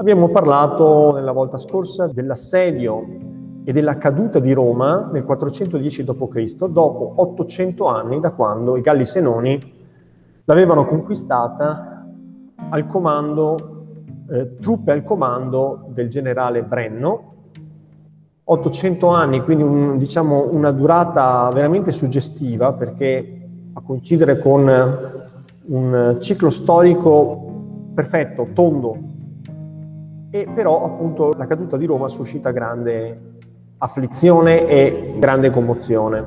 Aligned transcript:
Abbiamo 0.00 0.30
parlato 0.30 1.12
nella 1.12 1.30
volta 1.30 1.58
scorsa 1.58 2.06
dell'assedio 2.06 3.06
e 3.62 3.70
della 3.70 3.98
caduta 3.98 4.38
di 4.38 4.54
Roma 4.54 5.10
nel 5.12 5.24
410 5.24 6.04
d.C., 6.04 6.54
dopo 6.68 7.12
800 7.16 7.84
anni 7.84 8.18
da 8.18 8.32
quando 8.32 8.78
i 8.78 8.80
Galli 8.80 9.04
Senoni 9.04 9.60
l'avevano 10.46 10.86
conquistata 10.86 12.08
al 12.70 12.86
comando, 12.86 13.84
eh, 14.30 14.56
truppe 14.56 14.90
al 14.92 15.02
comando 15.02 15.84
del 15.90 16.08
generale 16.08 16.62
Brenno. 16.62 17.34
800 18.44 19.06
anni, 19.06 19.42
quindi 19.42 19.64
un, 19.64 19.98
diciamo 19.98 20.48
una 20.50 20.70
durata 20.70 21.50
veramente 21.52 21.90
suggestiva 21.90 22.72
perché 22.72 23.48
a 23.74 23.82
coincidere 23.82 24.38
con 24.38 24.66
un 25.66 26.16
ciclo 26.20 26.48
storico 26.48 27.92
perfetto, 27.92 28.48
tondo, 28.54 29.18
e 30.30 30.46
però 30.54 30.84
appunto 30.84 31.32
la 31.36 31.46
caduta 31.46 31.76
di 31.76 31.86
Roma 31.86 32.08
suscita 32.08 32.50
grande 32.50 33.38
afflizione 33.78 34.66
e 34.66 35.16
grande 35.18 35.50
commozione. 35.50 36.24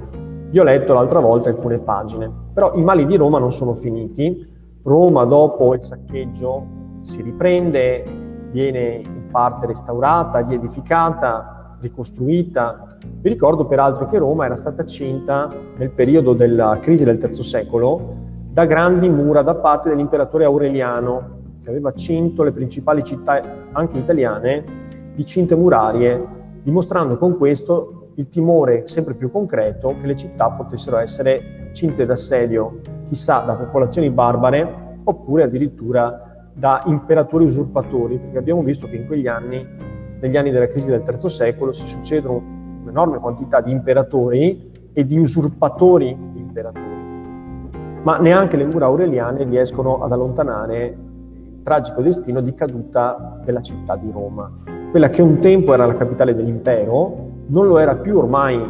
Vi 0.49 0.59
ho 0.59 0.63
letto 0.63 0.93
l'altra 0.93 1.19
volta 1.19 1.49
alcune 1.49 1.79
pagine, 1.79 2.31
però 2.53 2.75
i 2.75 2.83
mali 2.83 3.05
di 3.05 3.15
Roma 3.15 3.39
non 3.39 3.51
sono 3.51 3.73
finiti. 3.73 4.51
Roma 4.83 5.23
dopo 5.23 5.73
il 5.73 5.81
saccheggio 5.81 6.65
si 6.99 7.21
riprende, 7.21 8.03
viene 8.51 9.01
in 9.03 9.29
parte 9.31 9.67
restaurata, 9.67 10.39
riedificata, 10.39 11.77
ricostruita. 11.79 12.97
Vi 13.01 13.29
ricordo 13.29 13.65
peraltro 13.65 14.05
che 14.05 14.17
Roma 14.17 14.45
era 14.45 14.55
stata 14.55 14.85
cinta 14.85 15.49
nel 15.77 15.91
periodo 15.91 16.33
della 16.33 16.77
crisi 16.81 17.03
del 17.03 17.19
III 17.21 17.43
secolo 17.43 18.21
da 18.51 18.65
grandi 18.65 19.09
mura 19.09 19.41
da 19.41 19.55
parte 19.55 19.89
dell'imperatore 19.89 20.45
Aureliano, 20.45 21.41
che 21.63 21.69
aveva 21.69 21.93
cinto 21.93 22.43
le 22.43 22.51
principali 22.51 23.03
città, 23.03 23.41
anche 23.71 23.97
italiane, 23.97 24.63
di 25.15 25.25
cinte 25.25 25.55
murarie, 25.55 26.21
dimostrando 26.61 27.17
con 27.17 27.37
questo 27.37 28.09
il 28.15 28.29
timore 28.29 28.87
sempre 28.87 29.15
più 29.15 29.31
concreto 29.31 29.95
che 29.97 30.05
le 30.05 30.15
città 30.15 30.51
potessero 30.51 30.97
essere 30.97 31.69
cinte 31.71 32.05
d'assedio, 32.05 32.81
chissà, 33.05 33.39
da 33.39 33.55
popolazioni 33.55 34.09
barbare 34.09 34.99
oppure 35.03 35.43
addirittura 35.43 36.49
da 36.53 36.83
imperatori 36.85 37.45
usurpatori, 37.45 38.19
perché 38.19 38.37
abbiamo 38.37 38.61
visto 38.61 38.87
che 38.87 38.97
in 38.97 39.07
quegli 39.07 39.27
anni, 39.27 39.65
negli 40.19 40.37
anni 40.37 40.51
della 40.51 40.67
crisi 40.67 40.89
del 40.89 41.03
III 41.07 41.29
secolo, 41.29 41.71
si 41.71 41.87
succedono 41.87 42.61
un'enorme 42.83 43.19
quantità 43.19 43.61
di 43.61 43.71
imperatori 43.71 44.71
e 44.93 45.05
di 45.05 45.17
usurpatori 45.17 46.15
di 46.31 46.39
imperatori. 46.39 46.91
Ma 48.03 48.17
neanche 48.17 48.57
le 48.57 48.65
mura 48.65 48.85
aureliane 48.85 49.43
riescono 49.45 50.03
ad 50.03 50.11
allontanare 50.11 51.11
tragico 51.63 52.01
destino 52.01 52.41
di 52.41 52.53
caduta 52.53 53.39
della 53.43 53.61
città 53.61 53.95
di 53.95 54.11
Roma. 54.11 54.51
Quella 54.91 55.09
che 55.09 55.21
un 55.21 55.39
tempo 55.39 55.73
era 55.73 55.85
la 55.85 55.93
capitale 55.93 56.35
dell'impero, 56.35 57.31
non 57.47 57.67
lo 57.67 57.79
era 57.79 57.95
più 57.95 58.17
ormai, 58.17 58.61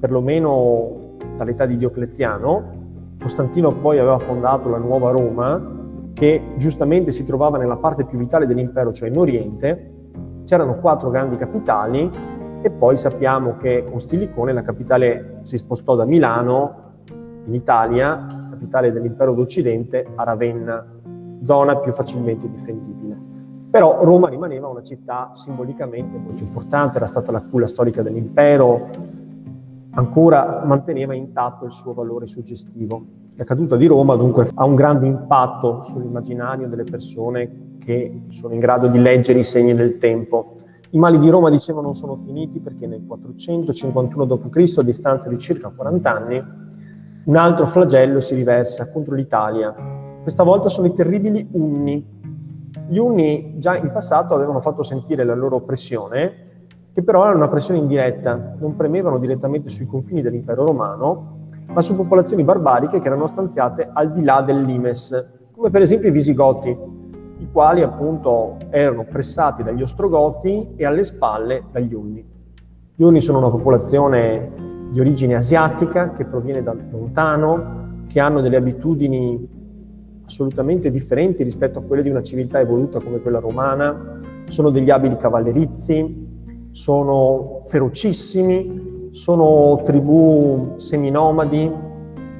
perlomeno 0.00 1.16
dall'età 1.36 1.66
di 1.66 1.76
Diocleziano. 1.76 2.80
Costantino 3.20 3.74
poi 3.74 3.98
aveva 3.98 4.18
fondato 4.18 4.68
la 4.68 4.78
nuova 4.78 5.10
Roma, 5.10 5.60
che 6.12 6.54
giustamente 6.56 7.10
si 7.10 7.26
trovava 7.26 7.58
nella 7.58 7.76
parte 7.76 8.04
più 8.04 8.18
vitale 8.18 8.46
dell'impero, 8.46 8.92
cioè 8.92 9.08
in 9.08 9.18
Oriente. 9.18 9.90
C'erano 10.44 10.76
quattro 10.76 11.10
grandi 11.10 11.36
capitali 11.36 12.10
e 12.62 12.70
poi 12.70 12.96
sappiamo 12.96 13.56
che 13.56 13.84
con 13.88 14.00
Stilicone 14.00 14.52
la 14.52 14.62
capitale 14.62 15.40
si 15.42 15.56
spostò 15.56 15.94
da 15.96 16.04
Milano 16.04 16.80
in 17.44 17.54
Italia 17.54 18.42
capitale 18.62 18.92
dell'impero 18.92 19.34
d'Occidente, 19.34 20.06
a 20.14 20.22
Ravenna, 20.22 20.86
zona 21.42 21.76
più 21.76 21.92
facilmente 21.92 22.48
difendibile. 22.48 23.30
Però 23.70 24.04
Roma 24.04 24.28
rimaneva 24.28 24.68
una 24.68 24.82
città 24.82 25.30
simbolicamente 25.34 26.18
molto 26.18 26.42
importante, 26.42 26.98
era 26.98 27.06
stata 27.06 27.32
la 27.32 27.40
culla 27.42 27.66
storica 27.66 28.02
dell'impero, 28.02 28.88
ancora 29.92 30.62
manteneva 30.64 31.14
intatto 31.14 31.64
il 31.64 31.70
suo 31.70 31.94
valore 31.94 32.26
suggestivo. 32.26 33.02
La 33.36 33.44
caduta 33.44 33.76
di 33.76 33.86
Roma 33.86 34.14
dunque 34.14 34.48
ha 34.54 34.64
un 34.64 34.74
grande 34.74 35.06
impatto 35.06 35.82
sull'immaginario 35.82 36.68
delle 36.68 36.84
persone 36.84 37.76
che 37.78 38.24
sono 38.28 38.52
in 38.52 38.60
grado 38.60 38.88
di 38.88 38.98
leggere 38.98 39.38
i 39.38 39.44
segni 39.44 39.74
del 39.74 39.96
tempo. 39.96 40.56
I 40.90 40.98
mali 40.98 41.18
di 41.18 41.30
Roma, 41.30 41.48
dicevo, 41.48 41.80
non 41.80 41.94
sono 41.94 42.14
finiti 42.14 42.60
perché 42.60 42.86
nel 42.86 43.04
451 43.06 44.24
d.C., 44.26 44.74
a 44.76 44.82
distanza 44.82 45.30
di 45.30 45.38
circa 45.38 45.70
40 45.74 46.14
anni, 46.14 46.44
un 47.24 47.36
altro 47.36 47.66
flagello 47.66 48.20
si 48.20 48.34
riversa 48.34 48.90
contro 48.90 49.14
l'Italia. 49.14 50.01
Questa 50.22 50.44
volta 50.44 50.68
sono 50.68 50.86
i 50.86 50.92
terribili 50.92 51.48
Unni. 51.50 52.06
Gli 52.86 52.96
Unni 52.96 53.54
già 53.58 53.76
in 53.76 53.90
passato 53.90 54.34
avevano 54.34 54.60
fatto 54.60 54.84
sentire 54.84 55.24
la 55.24 55.34
loro 55.34 55.62
pressione, 55.62 56.50
che 56.92 57.02
però 57.02 57.24
era 57.24 57.34
una 57.34 57.48
pressione 57.48 57.80
indiretta, 57.80 58.54
non 58.60 58.76
premevano 58.76 59.18
direttamente 59.18 59.68
sui 59.68 59.84
confini 59.84 60.22
dell'impero 60.22 60.64
romano, 60.64 61.40
ma 61.66 61.80
su 61.80 61.96
popolazioni 61.96 62.44
barbariche 62.44 63.00
che 63.00 63.06
erano 63.08 63.26
stanziate 63.26 63.90
al 63.92 64.12
di 64.12 64.22
là 64.22 64.42
del 64.42 64.60
Limes, 64.60 65.40
come 65.50 65.70
per 65.70 65.82
esempio 65.82 66.08
i 66.08 66.12
Visigoti, 66.12 66.70
i 67.38 67.48
quali 67.50 67.82
appunto 67.82 68.58
erano 68.70 69.04
pressati 69.04 69.64
dagli 69.64 69.82
Ostrogoti 69.82 70.74
e 70.76 70.86
alle 70.86 71.02
spalle 71.02 71.64
dagli 71.72 71.94
Unni. 71.94 72.24
Gli 72.94 73.02
Unni 73.02 73.20
sono 73.20 73.38
una 73.38 73.50
popolazione 73.50 74.52
di 74.88 75.00
origine 75.00 75.34
asiatica, 75.34 76.12
che 76.12 76.24
proviene 76.26 76.62
da 76.62 76.72
lontano, 76.72 78.04
che 78.06 78.20
hanno 78.20 78.40
delle 78.40 78.56
abitudini 78.56 79.61
assolutamente 80.32 80.90
differenti 80.90 81.42
rispetto 81.42 81.78
a 81.78 81.82
quelle 81.82 82.02
di 82.02 82.08
una 82.08 82.22
civiltà 82.22 82.58
evoluta 82.58 83.00
come 83.00 83.20
quella 83.20 83.38
romana, 83.38 84.20
sono 84.46 84.70
degli 84.70 84.88
abili 84.88 85.18
cavallerizi, 85.18 86.30
sono 86.70 87.60
ferocissimi, 87.64 89.10
sono 89.10 89.82
tribù 89.84 90.72
seminomadi, 90.76 91.70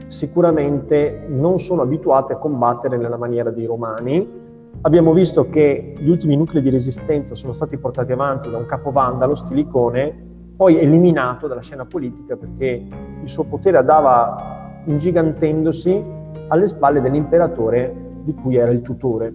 sicuramente 0.07 1.27
non 1.29 1.59
sono 1.59 1.83
abituate 1.83 2.33
a 2.33 2.39
combattere 2.39 2.97
nella 2.97 3.19
maniera 3.19 3.51
dei 3.51 3.67
romani. 3.67 4.41
Abbiamo 4.81 5.13
visto 5.13 5.51
che 5.51 5.95
gli 5.99 6.09
ultimi 6.09 6.35
nuclei 6.35 6.63
di 6.63 6.71
resistenza 6.71 7.35
sono 7.35 7.53
stati 7.53 7.77
portati 7.77 8.13
avanti 8.13 8.49
da 8.51 8.57
un 8.57 8.65
capo 8.65 8.91
vandalo, 8.91 9.35
Stilicone, 9.35 10.31
poi 10.57 10.79
eliminato 10.79 11.47
dalla 11.47 11.61
scena 11.61 11.85
politica 11.85 12.37
perché 12.37 12.87
il 13.23 13.29
suo 13.29 13.45
potere 13.45 13.77
andava 13.77 14.81
ingigantendosi 14.87 16.21
alle 16.48 16.66
spalle 16.66 17.00
dell'imperatore 17.00 17.94
di 18.22 18.34
cui 18.34 18.56
era 18.56 18.70
il 18.70 18.82
tutore. 18.82 19.32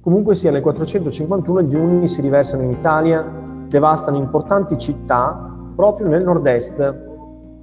Comunque 0.00 0.34
sia, 0.34 0.50
nel 0.50 0.62
451 0.62 1.62
gli 1.62 1.74
Unni 1.74 2.08
si 2.08 2.20
riversano 2.20 2.62
in 2.62 2.70
Italia, 2.70 3.24
devastano 3.68 4.16
importanti 4.16 4.76
città 4.76 5.48
proprio 5.74 6.08
nel 6.08 6.24
nord-est, 6.24 7.10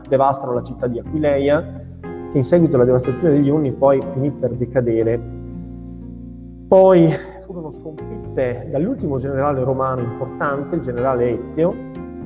devastano 0.07 0.53
la 0.53 0.63
città 0.63 0.87
di 0.87 0.99
Aquileia, 0.99 1.61
che 2.31 2.37
in 2.37 2.43
seguito 2.43 2.75
alla 2.75 2.85
devastazione 2.85 3.33
degli 3.33 3.49
Unni 3.49 3.73
poi 3.73 4.01
finì 4.09 4.31
per 4.31 4.53
decadere. 4.53 5.19
Poi 6.67 7.09
furono 7.41 7.71
sconfitte 7.71 8.69
dall'ultimo 8.71 9.17
generale 9.17 9.63
romano 9.63 10.01
importante, 10.01 10.75
il 10.75 10.81
generale 10.81 11.41
Ezio, 11.41 11.73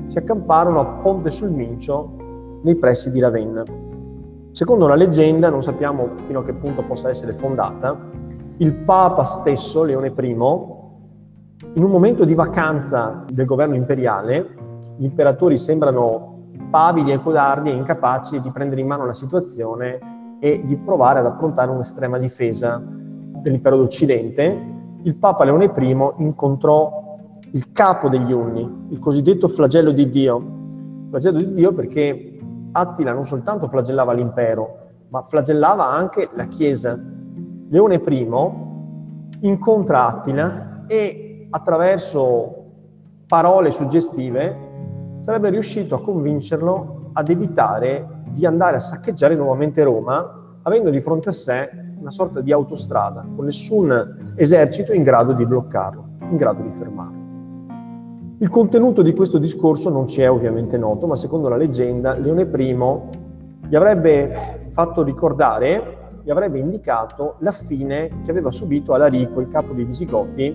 si 0.04 0.18
accamparono 0.18 0.80
a 0.80 0.84
Ponte 1.02 1.30
sul 1.30 1.50
Mincio 1.50 2.60
nei 2.62 2.76
pressi 2.76 3.10
di 3.10 3.20
Ravenna. 3.20 3.83
Secondo 4.54 4.84
una 4.84 4.94
leggenda, 4.94 5.50
non 5.50 5.64
sappiamo 5.64 6.10
fino 6.26 6.38
a 6.38 6.44
che 6.44 6.52
punto 6.52 6.84
possa 6.84 7.08
essere 7.08 7.32
fondata, 7.32 7.98
il 8.58 8.72
Papa 8.72 9.24
stesso, 9.24 9.82
Leone 9.82 10.14
I, 10.16 10.30
in 10.30 11.82
un 11.82 11.90
momento 11.90 12.24
di 12.24 12.34
vacanza 12.34 13.24
del 13.28 13.46
governo 13.46 13.74
imperiale, 13.74 14.46
gli 14.96 15.02
imperatori 15.06 15.58
sembrano 15.58 16.50
pavidi 16.70 17.10
e 17.10 17.20
codardi 17.20 17.70
e 17.70 17.74
incapaci 17.74 18.40
di 18.40 18.48
prendere 18.52 18.80
in 18.80 18.86
mano 18.86 19.04
la 19.04 19.12
situazione 19.12 20.38
e 20.38 20.62
di 20.64 20.76
provare 20.76 21.18
ad 21.18 21.26
approntare 21.26 21.72
un'estrema 21.72 22.16
difesa 22.18 22.80
dell'impero 22.80 23.76
d'Occidente, 23.76 24.64
il 25.02 25.16
Papa 25.16 25.42
Leone 25.42 25.72
I 25.76 25.96
incontrò 26.18 27.18
il 27.50 27.72
capo 27.72 28.08
degli 28.08 28.30
Unni, 28.30 28.86
il 28.90 29.00
cosiddetto 29.00 29.48
flagello 29.48 29.90
di 29.90 30.08
Dio. 30.08 30.52
Flagello 31.08 31.38
di 31.38 31.54
Dio 31.54 31.72
perché 31.72 32.33
Attila 32.76 33.12
non 33.12 33.24
soltanto 33.24 33.68
flagellava 33.68 34.12
l'impero, 34.12 34.78
ma 35.10 35.22
flagellava 35.22 35.86
anche 35.86 36.28
la 36.34 36.46
Chiesa. 36.46 36.98
Leone 37.68 38.02
I 38.04 38.28
incontra 39.40 40.06
Attila 40.06 40.84
e 40.88 41.46
attraverso 41.50 42.64
parole 43.28 43.70
suggestive 43.70 44.56
sarebbe 45.20 45.50
riuscito 45.50 45.94
a 45.94 46.00
convincerlo 46.00 47.10
ad 47.12 47.28
evitare 47.28 48.22
di 48.30 48.44
andare 48.44 48.76
a 48.76 48.80
saccheggiare 48.80 49.36
nuovamente 49.36 49.84
Roma, 49.84 50.58
avendo 50.62 50.90
di 50.90 51.00
fronte 51.00 51.28
a 51.28 51.32
sé 51.32 51.70
una 52.00 52.10
sorta 52.10 52.40
di 52.40 52.50
autostrada, 52.50 53.24
con 53.36 53.44
nessun 53.44 54.34
esercito 54.34 54.92
in 54.92 55.04
grado 55.04 55.32
di 55.32 55.46
bloccarlo, 55.46 56.04
in 56.28 56.36
grado 56.36 56.62
di 56.62 56.72
fermarlo. 56.72 57.23
Il 58.44 58.50
contenuto 58.50 59.00
di 59.00 59.14
questo 59.14 59.38
discorso 59.38 59.88
non 59.88 60.06
ci 60.06 60.20
è 60.20 60.30
ovviamente 60.30 60.76
noto, 60.76 61.06
ma 61.06 61.16
secondo 61.16 61.48
la 61.48 61.56
leggenda 61.56 62.12
Leone 62.12 62.42
I 62.42 62.76
gli 63.66 63.74
avrebbe 63.74 64.58
fatto 64.70 65.02
ricordare, 65.02 66.18
gli 66.22 66.28
avrebbe 66.28 66.58
indicato 66.58 67.36
la 67.38 67.52
fine 67.52 68.20
che 68.22 68.30
aveva 68.30 68.50
subito 68.50 68.92
Alarico, 68.92 69.40
il 69.40 69.48
capo 69.48 69.72
dei 69.72 69.86
Visigoti, 69.86 70.54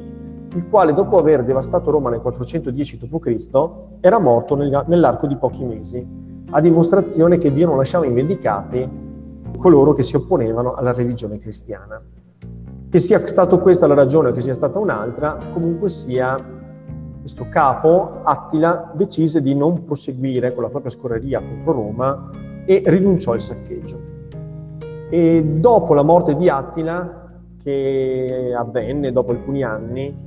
il 0.53 0.67
quale 0.69 0.93
dopo 0.93 1.17
aver 1.17 1.43
devastato 1.43 1.89
Roma 1.89 2.11
nel 2.11 2.21
410 2.21 2.99
d.C. 2.99 3.69
era 4.01 4.19
morto 4.19 4.53
nell'arco 4.53 5.25
di 5.25 5.35
pochi 5.35 5.65
mesi, 5.65 6.07
a 6.51 6.61
dimostrazione 6.61 7.39
che 7.39 7.51
Dio 7.51 7.65
non 7.65 7.77
lasciava 7.77 8.05
invendicati 8.05 8.87
coloro 9.57 9.93
che 9.93 10.03
si 10.03 10.15
opponevano 10.15 10.75
alla 10.75 10.93
religione 10.93 11.39
cristiana. 11.39 11.99
Che 12.87 12.99
sia 12.99 13.17
stato 13.25 13.57
questa 13.57 13.87
la 13.87 13.95
ragione 13.95 14.29
o 14.29 14.31
che 14.31 14.41
sia 14.41 14.53
stata 14.53 14.77
un'altra, 14.77 15.39
comunque 15.51 15.89
sia 15.89 16.57
questo 17.29 17.47
capo, 17.47 18.21
Attila, 18.23 18.91
decise 18.95 19.39
di 19.39 19.53
non 19.53 19.83
proseguire 19.83 20.51
con 20.51 20.63
la 20.63 20.69
propria 20.69 20.89
scorreria 20.89 21.39
contro 21.39 21.73
Roma 21.73 22.31
e 22.65 22.81
rinunciò 22.87 23.33
al 23.33 23.39
saccheggio. 23.39 23.99
E 25.11 25.43
dopo 25.43 25.93
la 25.93 26.01
morte 26.01 26.35
di 26.35 26.49
Attila, 26.49 27.27
che 27.61 28.51
avvenne 28.57 29.11
dopo 29.11 29.29
alcuni 29.29 29.63
anni, 29.63 30.25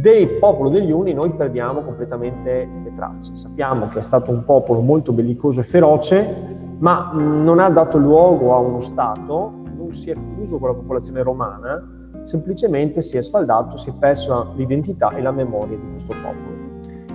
del 0.00 0.30
popolo 0.40 0.68
degli 0.68 0.90
Uni 0.90 1.12
noi 1.12 1.30
perdiamo 1.30 1.82
completamente 1.82 2.68
le 2.82 2.92
tracce. 2.92 3.36
Sappiamo 3.36 3.86
che 3.86 4.00
è 4.00 4.02
stato 4.02 4.32
un 4.32 4.44
popolo 4.44 4.80
molto 4.80 5.12
bellicoso 5.12 5.60
e 5.60 5.62
feroce, 5.62 6.34
ma 6.78 7.12
non 7.14 7.60
ha 7.60 7.70
dato 7.70 7.98
luogo 7.98 8.52
a 8.52 8.58
uno 8.58 8.80
Stato, 8.80 9.52
non 9.76 9.92
si 9.92 10.10
è 10.10 10.14
fuso 10.16 10.58
con 10.58 10.70
la 10.70 10.74
popolazione 10.74 11.22
romana, 11.22 12.05
semplicemente 12.26 13.02
si 13.02 13.16
è 13.16 13.22
sfaldato, 13.22 13.76
si 13.76 13.90
è 13.90 13.92
persa 13.96 14.48
l'identità 14.56 15.10
e 15.10 15.22
la 15.22 15.30
memoria 15.30 15.76
di 15.76 15.90
questo 15.90 16.12
popolo. 16.12 16.64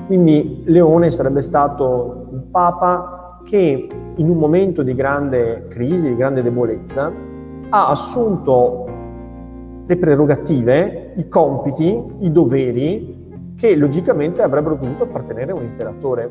Quindi 0.08 0.64
Leone 0.66 1.10
sarebbe 1.10 1.42
stato 1.42 2.28
un 2.32 2.50
papa 2.50 3.40
che 3.44 3.88
in 4.16 4.30
un 4.30 4.38
momento 4.38 4.84
di 4.84 4.96
grande 4.96 5.68
crisi, 5.68 6.08
di 6.08 6.16
grande 6.16 6.42
debolezza, 6.42 7.12
ha 7.70 7.90
assunto 7.90 8.86
le 9.86 9.98
prerogative, 9.98 11.14
i 11.18 11.28
compiti, 11.28 12.02
i 12.20 12.32
doveri 12.32 13.54
che 13.56 13.76
logicamente 13.76 14.42
avrebbero 14.42 14.76
dovuto 14.76 15.04
appartenere 15.04 15.52
a 15.52 15.56
un 15.56 15.64
imperatore. 15.64 16.30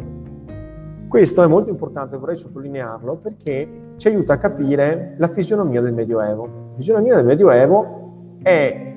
Questo 1.06 1.42
è 1.42 1.46
molto 1.46 1.70
importante, 1.70 2.16
vorrei 2.16 2.36
sottolinearlo, 2.36 3.16
perché 3.16 3.68
ci 3.96 4.08
aiuta 4.08 4.34
a 4.34 4.38
capire 4.38 5.16
la 5.18 5.26
fisionomia 5.26 5.80
del 5.80 5.92
Medioevo. 5.92 6.44
La 6.44 6.76
fisionomia 6.76 7.16
del 7.16 7.24
Medioevo 7.26 7.99
è 8.42 8.94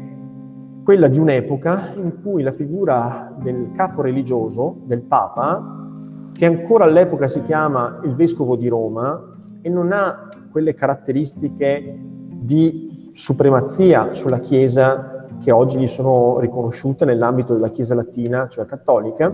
quella 0.83 1.07
di 1.07 1.17
un'epoca 1.17 1.93
in 1.95 2.21
cui 2.21 2.43
la 2.43 2.51
figura 2.51 3.33
del 3.41 3.71
capo 3.73 4.01
religioso, 4.01 4.81
del 4.85 5.01
Papa, 5.01 5.87
che 6.33 6.45
ancora 6.45 6.83
all'epoca 6.85 7.27
si 7.27 7.41
chiama 7.41 8.01
il 8.03 8.15
Vescovo 8.15 8.55
di 8.55 8.67
Roma 8.67 9.21
e 9.61 9.69
non 9.69 9.91
ha 9.91 10.29
quelle 10.51 10.73
caratteristiche 10.73 11.97
di 12.29 13.09
supremazia 13.13 14.13
sulla 14.13 14.39
Chiesa 14.39 15.27
che 15.39 15.51
oggi 15.51 15.79
gli 15.79 15.87
sono 15.87 16.39
riconosciute 16.39 17.05
nell'ambito 17.05 17.53
della 17.53 17.69
Chiesa 17.69 17.95
latina, 17.95 18.47
cioè 18.47 18.65
cattolica, 18.65 19.31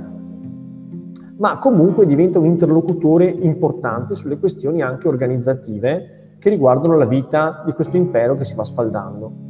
ma 1.37 1.57
comunque 1.57 2.05
diventa 2.05 2.37
un 2.37 2.45
interlocutore 2.45 3.25
importante 3.25 4.13
sulle 4.15 4.37
questioni 4.37 4.81
anche 4.81 5.07
organizzative 5.07 6.35
che 6.37 6.49
riguardano 6.49 6.95
la 6.95 7.05
vita 7.05 7.63
di 7.65 7.71
questo 7.73 7.97
impero 7.97 8.35
che 8.35 8.43
si 8.43 8.55
va 8.55 8.63
sfaldando. 8.63 9.48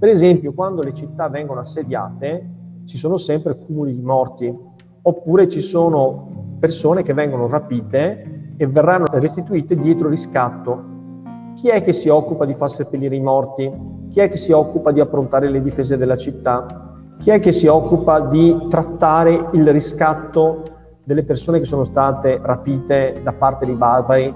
Per 0.00 0.08
esempio, 0.08 0.52
quando 0.52 0.82
le 0.82 0.92
città 0.92 1.28
vengono 1.28 1.60
assediate, 1.60 2.48
ci 2.86 2.98
sono 2.98 3.18
sempre 3.18 3.54
cumuli 3.54 3.94
di 3.94 4.02
morti, 4.02 4.52
oppure 5.02 5.46
ci 5.46 5.60
sono 5.60 6.56
persone 6.58 7.02
che 7.02 7.14
vengono 7.14 7.46
rapite 7.46 8.54
e 8.56 8.66
verranno 8.66 9.04
restituite 9.12 9.76
dietro 9.76 10.08
riscatto 10.08 10.90
chi 11.60 11.68
è 11.68 11.82
che 11.82 11.92
si 11.92 12.08
occupa 12.08 12.46
di 12.46 12.54
far 12.54 12.70
seppellire 12.70 13.16
i 13.16 13.20
morti? 13.20 13.70
Chi 14.08 14.20
è 14.20 14.28
che 14.28 14.36
si 14.36 14.50
occupa 14.50 14.92
di 14.92 15.00
approntare 15.00 15.50
le 15.50 15.60
difese 15.60 15.98
della 15.98 16.16
città? 16.16 16.66
Chi 17.18 17.30
è 17.30 17.38
che 17.38 17.52
si 17.52 17.66
occupa 17.66 18.20
di 18.20 18.66
trattare 18.70 19.50
il 19.52 19.70
riscatto 19.70 20.62
delle 21.04 21.22
persone 21.22 21.58
che 21.58 21.66
sono 21.66 21.84
state 21.84 22.40
rapite 22.42 23.20
da 23.22 23.34
parte 23.34 23.66
dei 23.66 23.74
barbari 23.74 24.34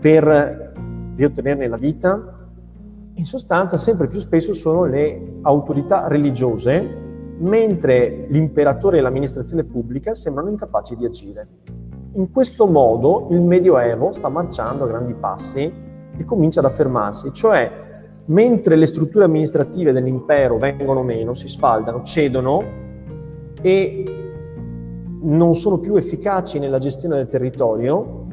per 0.00 0.72
riottenerne 1.14 1.68
la 1.68 1.76
vita? 1.76 2.33
In 3.16 3.26
sostanza, 3.26 3.76
sempre 3.76 4.08
più 4.08 4.18
spesso 4.18 4.52
sono 4.52 4.84
le 4.84 5.38
autorità 5.42 6.08
religiose, 6.08 7.02
mentre 7.38 8.26
l'imperatore 8.28 8.98
e 8.98 9.00
l'amministrazione 9.00 9.62
pubblica 9.62 10.14
sembrano 10.14 10.50
incapaci 10.50 10.96
di 10.96 11.04
agire. 11.04 11.48
In 12.14 12.32
questo 12.32 12.66
modo 12.66 13.28
il 13.30 13.40
Medioevo 13.40 14.10
sta 14.10 14.28
marciando 14.28 14.84
a 14.84 14.88
grandi 14.88 15.14
passi 15.14 15.72
e 16.16 16.24
comincia 16.24 16.58
ad 16.58 16.66
affermarsi, 16.66 17.32
cioè 17.32 17.82
mentre 18.26 18.74
le 18.74 18.86
strutture 18.86 19.24
amministrative 19.24 19.92
dell'impero 19.92 20.58
vengono 20.58 21.02
meno, 21.02 21.34
si 21.34 21.46
sfaldano, 21.46 22.02
cedono 22.02 22.62
e 23.60 24.04
non 25.22 25.54
sono 25.54 25.78
più 25.78 25.94
efficaci 25.94 26.58
nella 26.58 26.78
gestione 26.78 27.16
del 27.16 27.28
territorio, 27.28 28.23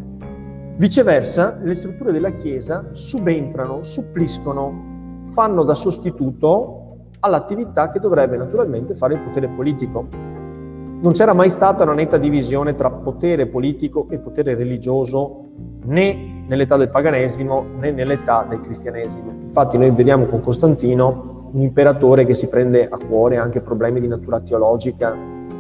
viceversa 0.81 1.60
le 1.62 1.75
strutture 1.75 2.12
della 2.12 2.31
Chiesa 2.31 2.88
subentrano, 2.89 3.83
suppliscono, 3.83 5.19
fanno 5.30 5.63
da 5.63 5.75
sostituto 5.75 7.10
all'attività 7.19 7.92
che 7.92 8.00
dovrebbe 8.00 8.36
naturalmente 8.36 8.95
fare 8.95 9.13
il 9.13 9.19
potere 9.19 9.48
politico. 9.48 10.07
Non 10.10 11.12
c'era 11.12 11.33
mai 11.33 11.51
stata 11.51 11.83
una 11.83 11.94
netta 11.94 12.18
divisione 12.18 12.74
tra 12.74 12.89
potere 12.89 13.45
politico 13.45 14.07
e 14.10 14.18
potere 14.18 14.56
religioso 14.56 15.50
né 15.83 16.45
nell'età 16.48 16.78
del 16.78 16.89
paganesimo 16.89 17.63
né 17.77 17.92
nell'età 17.92 18.48
del 18.50 18.62
cristianesimo. 18.62 19.34
Infatti 19.44 19.77
noi 19.77 19.92
vediamo 19.92 20.25
con 20.25 20.39
Costantino 20.39 21.50
un 21.54 21.62
imperatore 21.62 22.25
che 22.25 22.34
si 22.34 22.48
prende 22.48 22.88
a 22.89 22.98
cuore 22.98 23.38
anche 23.38 23.62
problemi 23.62 24.00
di 24.00 24.07
natura 24.07 24.39
teologica, 24.39 25.16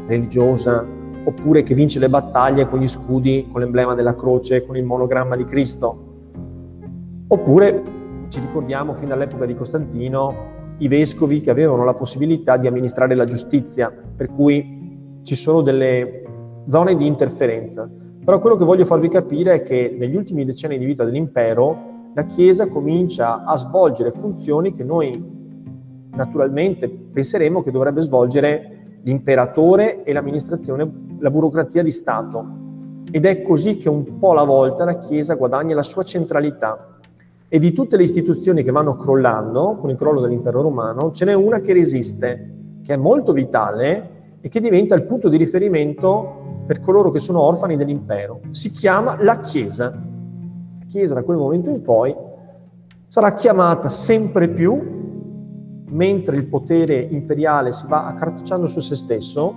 religiosa, 0.07 0.83
oppure 1.23 1.63
che 1.63 1.73
vince 1.73 1.99
le 1.99 2.09
battaglie 2.09 2.65
con 2.65 2.79
gli 2.79 2.87
scudi, 2.87 3.47
con 3.51 3.61
l'emblema 3.61 3.93
della 3.93 4.15
croce, 4.15 4.65
con 4.65 4.75
il 4.75 4.83
monogramma 4.83 5.35
di 5.35 5.43
Cristo. 5.43 6.09
Oppure 7.27 7.83
ci 8.29 8.39
ricordiamo 8.39 8.93
fin 8.93 9.09
dall'epoca 9.09 9.45
di 9.45 9.53
Costantino 9.53 10.49
i 10.77 10.87
vescovi 10.87 11.41
che 11.41 11.51
avevano 11.51 11.83
la 11.83 11.93
possibilità 11.93 12.57
di 12.57 12.67
amministrare 12.67 13.13
la 13.13 13.25
giustizia, 13.25 13.91
per 14.15 14.27
cui 14.29 15.19
ci 15.23 15.35
sono 15.35 15.61
delle 15.61 16.23
zone 16.65 16.95
di 16.95 17.05
interferenza. 17.05 17.89
Però 18.23 18.39
quello 18.39 18.55
che 18.55 18.65
voglio 18.65 18.85
farvi 18.85 19.07
capire 19.07 19.55
è 19.55 19.61
che 19.61 19.95
negli 19.97 20.15
ultimi 20.15 20.45
decenni 20.45 20.77
di 20.77 20.85
vita 20.85 21.03
dell'impero 21.03 21.89
la 22.13 22.25
Chiesa 22.25 22.67
comincia 22.67 23.43
a 23.43 23.55
svolgere 23.55 24.11
funzioni 24.11 24.73
che 24.73 24.83
noi 24.83 25.39
naturalmente 26.13 26.89
penseremo 26.89 27.63
che 27.63 27.71
dovrebbe 27.71 28.01
svolgere 28.01 28.99
l'imperatore 29.03 30.03
e 30.03 30.13
l'amministrazione, 30.13 31.09
la 31.21 31.31
burocrazia 31.31 31.83
di 31.83 31.91
Stato. 31.91 32.59
Ed 33.09 33.25
è 33.25 33.41
così 33.41 33.77
che 33.77 33.89
un 33.89 34.19
po' 34.19 34.31
alla 34.31 34.43
volta 34.43 34.83
la 34.83 34.97
Chiesa 34.97 35.35
guadagna 35.35 35.75
la 35.75 35.83
sua 35.83 36.03
centralità. 36.03 36.97
E 37.47 37.59
di 37.59 37.71
tutte 37.73 37.97
le 37.97 38.03
istituzioni 38.03 38.63
che 38.63 38.71
vanno 38.71 38.95
crollando 38.95 39.77
con 39.79 39.89
il 39.89 39.97
crollo 39.97 40.21
dell'impero 40.21 40.61
romano, 40.61 41.11
ce 41.11 41.25
n'è 41.25 41.33
una 41.33 41.59
che 41.59 41.73
resiste, 41.73 42.53
che 42.83 42.93
è 42.93 42.97
molto 42.97 43.33
vitale 43.33 44.37
e 44.41 44.49
che 44.49 44.61
diventa 44.61 44.95
il 44.95 45.03
punto 45.03 45.29
di 45.29 45.37
riferimento 45.37 46.63
per 46.65 46.79
coloro 46.79 47.11
che 47.11 47.19
sono 47.19 47.41
orfani 47.41 47.75
dell'impero. 47.75 48.39
Si 48.51 48.71
chiama 48.71 49.21
la 49.21 49.39
Chiesa. 49.39 49.89
La 49.89 50.85
Chiesa 50.87 51.13
da 51.13 51.23
quel 51.23 51.37
momento 51.37 51.69
in 51.69 51.81
poi 51.81 52.15
sarà 53.07 53.33
chiamata 53.33 53.89
sempre 53.89 54.47
più, 54.47 54.79
mentre 55.89 56.37
il 56.37 56.45
potere 56.45 56.95
imperiale 56.95 57.73
si 57.73 57.85
va 57.87 58.05
accartocciando 58.05 58.67
su 58.67 58.79
se 58.79 58.95
stesso, 58.95 59.53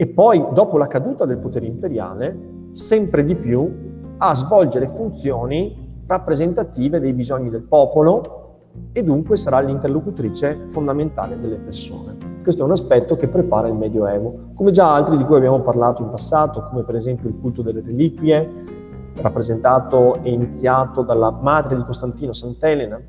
e 0.00 0.06
poi 0.06 0.46
dopo 0.52 0.78
la 0.78 0.86
caduta 0.86 1.24
del 1.24 1.38
potere 1.38 1.66
imperiale, 1.66 2.38
sempre 2.70 3.24
di 3.24 3.34
più 3.34 3.68
a 4.18 4.32
svolgere 4.32 4.86
funzioni 4.86 6.02
rappresentative 6.06 7.00
dei 7.00 7.12
bisogni 7.12 7.50
del 7.50 7.62
popolo 7.62 8.36
e 8.92 9.02
dunque 9.02 9.36
sarà 9.36 9.58
l'interlocutrice 9.58 10.60
fondamentale 10.66 11.40
delle 11.40 11.56
persone. 11.56 12.16
Questo 12.44 12.62
è 12.62 12.64
un 12.64 12.70
aspetto 12.70 13.16
che 13.16 13.26
prepara 13.26 13.66
il 13.66 13.74
Medioevo, 13.74 14.50
come 14.54 14.70
già 14.70 14.94
altri 14.94 15.16
di 15.16 15.24
cui 15.24 15.36
abbiamo 15.36 15.62
parlato 15.62 16.00
in 16.00 16.10
passato, 16.10 16.62
come 16.62 16.84
per 16.84 16.94
esempio 16.94 17.28
il 17.28 17.36
culto 17.40 17.62
delle 17.62 17.82
reliquie, 17.84 18.48
rappresentato 19.16 20.22
e 20.22 20.30
iniziato 20.30 21.02
dalla 21.02 21.32
madre 21.32 21.74
di 21.74 21.82
Costantino, 21.82 22.32
Sant'Elena, 22.32 23.00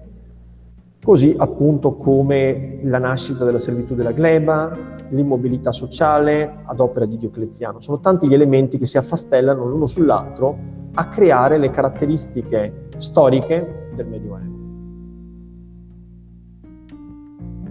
così 1.04 1.36
appunto 1.38 1.94
come 1.94 2.80
la 2.82 2.98
nascita 2.98 3.46
della 3.46 3.60
servitù 3.60 3.94
della 3.94 4.12
gleba, 4.12 4.98
l'immobilità 5.10 5.72
sociale 5.72 6.62
ad 6.64 6.80
opera 6.80 7.06
di 7.06 7.18
Diocleziano. 7.18 7.80
Sono 7.80 8.00
tanti 8.00 8.28
gli 8.28 8.34
elementi 8.34 8.78
che 8.78 8.86
si 8.86 8.98
affastellano 8.98 9.66
l'uno 9.66 9.86
sull'altro 9.86 10.58
a 10.94 11.08
creare 11.08 11.58
le 11.58 11.70
caratteristiche 11.70 12.88
storiche 12.98 13.92
del 13.96 14.08
Medioevo. 14.08 14.58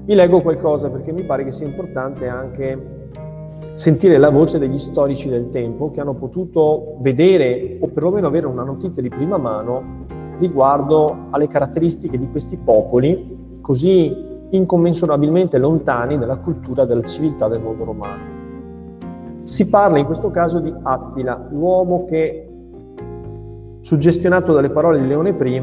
Vi 0.04 0.14
leggo 0.14 0.40
qualcosa 0.40 0.88
perché 0.88 1.12
mi 1.12 1.24
pare 1.24 1.44
che 1.44 1.52
sia 1.52 1.66
importante 1.66 2.28
anche 2.28 2.96
sentire 3.74 4.16
la 4.18 4.30
voce 4.30 4.58
degli 4.58 4.78
storici 4.78 5.28
del 5.28 5.50
tempo 5.50 5.90
che 5.90 6.00
hanno 6.00 6.14
potuto 6.14 6.96
vedere 7.00 7.76
o 7.80 7.88
perlomeno 7.88 8.26
avere 8.26 8.46
una 8.46 8.62
notizia 8.62 9.02
di 9.02 9.08
prima 9.08 9.36
mano 9.36 10.06
riguardo 10.38 11.26
alle 11.30 11.48
caratteristiche 11.48 12.18
di 12.18 12.30
questi 12.30 12.56
popoli 12.56 13.58
così 13.60 14.27
incommensurabilmente 14.50 15.58
lontani 15.58 16.18
dalla 16.18 16.36
cultura 16.36 16.82
e 16.82 16.86
dalla 16.86 17.02
civiltà 17.02 17.48
del 17.48 17.60
mondo 17.60 17.84
romano. 17.84 18.36
Si 19.42 19.68
parla 19.68 19.98
in 19.98 20.06
questo 20.06 20.30
caso 20.30 20.58
di 20.58 20.72
Attila, 20.82 21.48
l'uomo 21.50 22.04
che, 22.04 22.48
suggestionato 23.80 24.52
dalle 24.52 24.70
parole 24.70 25.00
di 25.00 25.06
Leone 25.06 25.30
I, 25.30 25.62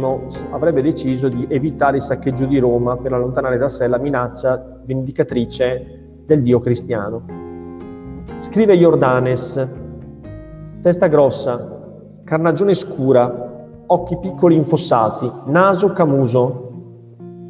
avrebbe 0.51 0.81
deciso 0.81 1.27
di 1.27 1.45
evitare 1.49 1.97
il 1.97 2.01
saccheggio 2.01 2.45
di 2.45 2.57
Roma 2.57 2.97
per 2.97 3.13
allontanare 3.13 3.57
da 3.57 3.69
sé 3.69 3.87
la 3.87 3.99
minaccia 3.99 4.79
vendicatrice 4.83 6.21
del 6.25 6.41
dio 6.41 6.59
cristiano. 6.59 7.23
Scrive 8.39 8.75
Jordanes, 8.75 9.67
testa 10.81 11.07
grossa, 11.07 11.73
carnagione 12.23 12.73
scura, 12.73 13.53
occhi 13.85 14.17
piccoli 14.17 14.55
infossati, 14.55 15.31
naso 15.45 15.91
camuso, 15.91 16.64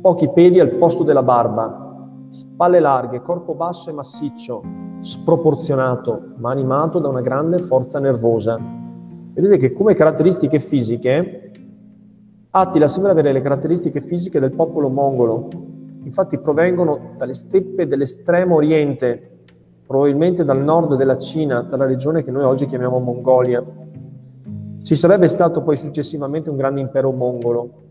pochi 0.05 0.29
peli 0.29 0.59
al 0.59 0.69
posto 0.75 1.01
della 1.01 1.23
barba, 1.23 2.05
spalle 2.29 2.79
larghe, 2.79 3.23
corpo 3.23 3.55
basso 3.55 3.89
e 3.89 3.93
massiccio, 3.93 4.61
sproporzionato, 4.99 6.33
ma 6.37 6.51
animato 6.51 6.99
da 6.99 7.07
una 7.07 7.21
grande 7.21 7.57
forza 7.57 7.97
nervosa. 7.97 8.55
Vedete 9.33 9.57
che 9.57 9.73
come 9.73 9.95
caratteristiche 9.95 10.59
fisiche, 10.59 11.51
Attila 12.51 12.85
sembra 12.85 13.13
avere 13.13 13.31
le 13.31 13.41
caratteristiche 13.41 13.99
fisiche 13.99 14.39
del 14.39 14.51
popolo 14.51 14.89
mongolo. 14.89 15.47
Infatti 16.03 16.37
provengono 16.37 17.13
dalle 17.17 17.33
steppe 17.33 17.87
dell'estremo 17.87 18.57
oriente, 18.57 19.39
probabilmente 19.87 20.45
dal 20.45 20.61
nord 20.63 20.97
della 20.97 21.17
Cina, 21.17 21.61
dalla 21.61 21.85
regione 21.85 22.21
che 22.21 22.29
noi 22.29 22.43
oggi 22.43 22.67
chiamiamo 22.67 22.99
Mongolia. 22.99 23.63
Ci 24.83 24.95
sarebbe 24.95 25.27
stato 25.27 25.63
poi 25.63 25.77
successivamente 25.77 26.51
un 26.51 26.57
grande 26.57 26.79
impero 26.79 27.09
mongolo, 27.11 27.84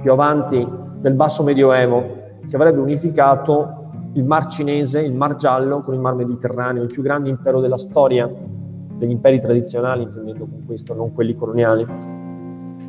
più 0.00 0.12
avanti 0.12 0.66
del 0.98 1.14
basso 1.14 1.42
medioevo, 1.42 2.18
che 2.46 2.56
avrebbe 2.56 2.80
unificato 2.80 3.78
il 4.14 4.24
Mar 4.24 4.46
Cinese, 4.46 5.00
il 5.00 5.14
Mar 5.14 5.36
Giallo 5.36 5.82
con 5.82 5.94
il 5.94 6.00
Mar 6.00 6.14
Mediterraneo, 6.14 6.82
il 6.82 6.90
più 6.90 7.02
grande 7.02 7.28
impero 7.28 7.60
della 7.60 7.76
storia, 7.76 8.28
degli 8.28 9.10
imperi 9.10 9.40
tradizionali, 9.40 10.02
intendendo 10.02 10.46
con 10.46 10.64
questo, 10.66 10.94
non 10.94 11.12
quelli 11.12 11.34
coloniali. 11.34 11.86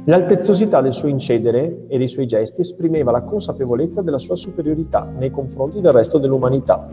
L'altezzosità 0.05 0.81
del 0.81 0.93
suo 0.93 1.07
incedere 1.07 1.85
e 1.87 1.97
dei 1.97 2.07
suoi 2.07 2.25
gesti 2.25 2.61
esprimeva 2.61 3.11
la 3.11 3.21
consapevolezza 3.21 4.01
della 4.01 4.17
sua 4.17 4.35
superiorità 4.35 5.07
nei 5.15 5.29
confronti 5.29 5.79
del 5.79 5.91
resto 5.91 6.17
dell'umanità. 6.17 6.87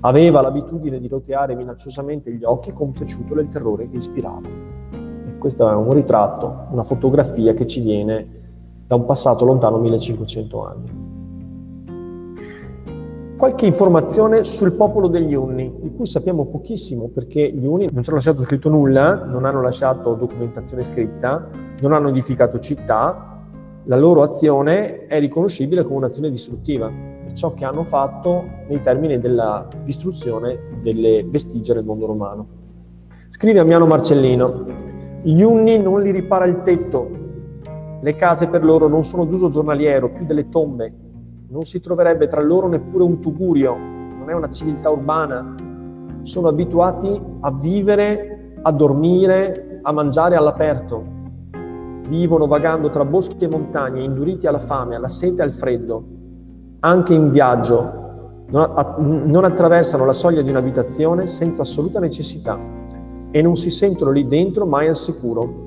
Aveva 0.00 0.40
l'abitudine 0.40 1.00
di 1.00 1.08
roteare 1.08 1.54
minacciosamente 1.54 2.32
gli 2.32 2.44
occhi 2.44 2.72
compiaciuto 2.72 3.34
del 3.34 3.48
terrore 3.48 3.88
che 3.90 3.96
ispirava. 3.96 4.48
E 4.90 5.36
questo 5.36 5.68
è 5.68 5.74
un 5.74 5.92
ritratto, 5.92 6.68
una 6.70 6.82
fotografia 6.82 7.52
che 7.52 7.66
ci 7.66 7.82
viene 7.82 8.26
da 8.88 8.94
un 8.94 9.04
passato 9.04 9.44
lontano 9.44 9.76
1500 9.78 10.66
anni. 10.66 11.06
Qualche 13.36 13.66
informazione 13.66 14.42
sul 14.44 14.72
popolo 14.72 15.08
degli 15.08 15.34
Unni, 15.34 15.72
di 15.80 15.92
cui 15.94 16.06
sappiamo 16.06 16.46
pochissimo 16.46 17.10
perché 17.12 17.52
gli 17.52 17.66
Unni 17.66 17.86
non 17.92 18.02
ci 18.02 18.08
hanno 18.08 18.16
lasciato 18.16 18.40
scritto 18.40 18.70
nulla, 18.70 19.26
non 19.26 19.44
hanno 19.44 19.60
lasciato 19.60 20.14
documentazione 20.14 20.82
scritta, 20.82 21.48
non 21.80 21.92
hanno 21.92 22.08
edificato 22.08 22.58
città, 22.58 23.42
la 23.84 23.96
loro 23.96 24.22
azione 24.22 25.06
è 25.06 25.20
riconoscibile 25.20 25.82
come 25.82 25.98
un'azione 25.98 26.30
distruttiva, 26.30 26.88
per 26.88 27.32
ciò 27.34 27.52
che 27.52 27.64
hanno 27.66 27.84
fatto 27.84 28.42
nei 28.68 28.80
termini 28.80 29.20
della 29.20 29.68
distruzione 29.84 30.80
delle 30.82 31.24
vestigia 31.24 31.74
del 31.74 31.84
mondo 31.84 32.06
romano. 32.06 32.46
Scrive 33.28 33.58
Amiano 33.58 33.86
Marcellino, 33.86 34.64
gli 35.22 35.42
Unni 35.42 35.78
non 35.78 36.02
li 36.02 36.10
ripara 36.10 36.46
il 36.46 36.62
tetto, 36.62 37.27
le 38.00 38.14
case 38.14 38.48
per 38.48 38.64
loro 38.64 38.86
non 38.86 39.02
sono 39.02 39.24
d'uso 39.24 39.48
giornaliero, 39.48 40.10
più 40.10 40.24
delle 40.24 40.48
tombe, 40.48 40.92
non 41.48 41.64
si 41.64 41.80
troverebbe 41.80 42.28
tra 42.28 42.40
loro 42.40 42.68
neppure 42.68 43.04
un 43.04 43.20
tugurio, 43.20 43.76
non 43.76 44.28
è 44.28 44.34
una 44.34 44.50
civiltà 44.50 44.90
urbana, 44.90 45.54
sono 46.22 46.48
abituati 46.48 47.20
a 47.40 47.50
vivere, 47.50 48.58
a 48.62 48.70
dormire, 48.70 49.80
a 49.82 49.92
mangiare 49.92 50.36
all'aperto. 50.36 51.16
Vivono 52.08 52.46
vagando 52.46 52.90
tra 52.90 53.04
boschi 53.04 53.44
e 53.44 53.48
montagne, 53.48 54.02
induriti 54.02 54.46
alla 54.46 54.58
fame, 54.58 54.96
alla 54.96 55.08
sete 55.08 55.40
e 55.40 55.44
al 55.44 55.50
freddo. 55.50 56.04
Anche 56.80 57.14
in 57.14 57.30
viaggio 57.30 58.44
non 58.50 59.44
attraversano 59.44 60.04
la 60.04 60.12
soglia 60.12 60.42
di 60.42 60.50
un'abitazione 60.50 61.26
senza 61.26 61.62
assoluta 61.62 62.00
necessità 62.00 62.58
e 63.30 63.42
non 63.42 63.56
si 63.56 63.70
sentono 63.70 64.10
lì 64.10 64.26
dentro 64.26 64.64
mai 64.64 64.88
al 64.88 64.96
sicuro. 64.96 65.66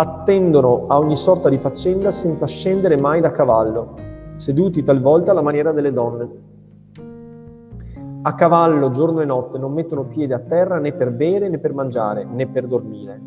Attendono 0.00 0.84
a 0.86 0.96
ogni 0.96 1.16
sorta 1.16 1.48
di 1.48 1.58
faccenda 1.58 2.12
senza 2.12 2.46
scendere 2.46 2.96
mai 2.96 3.20
da 3.20 3.32
cavallo 3.32 3.96
seduti 4.36 4.84
talvolta 4.84 5.32
alla 5.32 5.42
maniera 5.42 5.72
delle 5.72 5.92
donne. 5.92 6.28
A 8.22 8.34
cavallo 8.34 8.90
giorno 8.90 9.22
e 9.22 9.24
notte 9.24 9.58
non 9.58 9.72
mettono 9.72 10.04
piede 10.04 10.34
a 10.34 10.38
terra 10.38 10.78
né 10.78 10.92
per 10.92 11.10
bere 11.10 11.48
né 11.48 11.58
per 11.58 11.74
mangiare 11.74 12.22
né 12.22 12.46
per 12.46 12.68
dormire, 12.68 13.20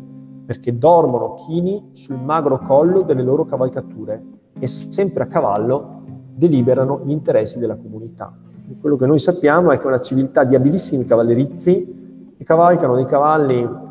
perché 0.46 0.78
dormono 0.78 1.34
chini 1.34 1.90
sul 1.92 2.18
magro 2.18 2.58
collo 2.60 3.02
delle 3.02 3.22
loro 3.22 3.44
cavalcature 3.44 4.22
e 4.58 4.66
sempre 4.66 5.24
a 5.24 5.26
cavallo 5.26 6.00
deliberano 6.34 7.02
gli 7.04 7.10
interessi 7.10 7.58
della 7.58 7.76
comunità. 7.76 8.32
Quello 8.80 8.96
che 8.96 9.04
noi 9.04 9.18
sappiamo 9.18 9.72
è 9.72 9.76
che 9.76 9.84
è 9.84 9.88
una 9.88 10.00
civiltà 10.00 10.44
di 10.44 10.54
abilissimi 10.54 11.04
cavallerizi 11.04 12.34
che 12.38 12.44
cavalcano 12.44 12.94
dei 12.94 13.04
cavalli 13.04 13.81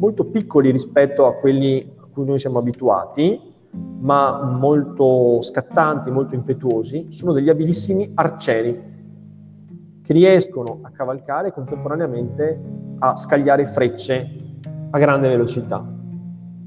molto 0.00 0.24
piccoli 0.24 0.70
rispetto 0.70 1.26
a 1.26 1.34
quelli 1.34 1.92
a 2.00 2.06
cui 2.10 2.24
noi 2.24 2.38
siamo 2.38 2.58
abituati, 2.58 3.38
ma 4.00 4.42
molto 4.42 5.42
scattanti, 5.42 6.10
molto 6.10 6.34
impetuosi, 6.34 7.06
sono 7.10 7.32
degli 7.32 7.50
abilissimi 7.50 8.10
arcieri 8.14 8.88
che 10.02 10.12
riescono 10.12 10.80
a 10.82 10.90
cavalcare 10.90 11.48
e 11.48 11.52
contemporaneamente 11.52 12.60
a 12.98 13.14
scagliare 13.14 13.66
frecce 13.66 14.26
a 14.90 14.98
grande 14.98 15.28
velocità. 15.28 15.86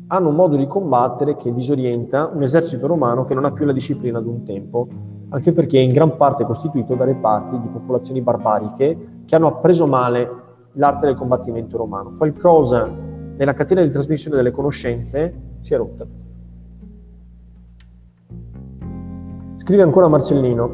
Hanno 0.07 0.29
un 0.29 0.35
modo 0.35 0.55
di 0.55 0.67
combattere 0.67 1.35
che 1.35 1.51
disorienta 1.51 2.29
un 2.31 2.43
esercito 2.43 2.85
romano 2.85 3.25
che 3.25 3.33
non 3.33 3.45
ha 3.45 3.51
più 3.51 3.65
la 3.65 3.73
disciplina 3.73 4.21
di 4.21 4.27
un 4.27 4.43
tempo, 4.43 4.87
anche 5.29 5.51
perché 5.51 5.79
è 5.79 5.81
in 5.81 5.91
gran 5.91 6.15
parte 6.17 6.45
costituito 6.45 6.93
da 6.93 7.03
reparti 7.03 7.59
di 7.59 7.67
popolazioni 7.67 8.21
barbariche 8.21 9.23
che 9.25 9.35
hanno 9.35 9.47
appreso 9.47 9.87
male 9.87 10.41
l'arte 10.73 11.07
del 11.07 11.15
combattimento 11.15 11.77
romano. 11.77 12.13
Qualcosa 12.15 13.02
nella 13.35 13.53
catena 13.53 13.81
di 13.81 13.89
trasmissione 13.89 14.35
delle 14.35 14.51
conoscenze 14.51 15.33
si 15.61 15.73
è 15.73 15.77
rotta. 15.77 16.05
Scrive 19.55 19.81
ancora 19.81 20.07
Marcellino, 20.07 20.71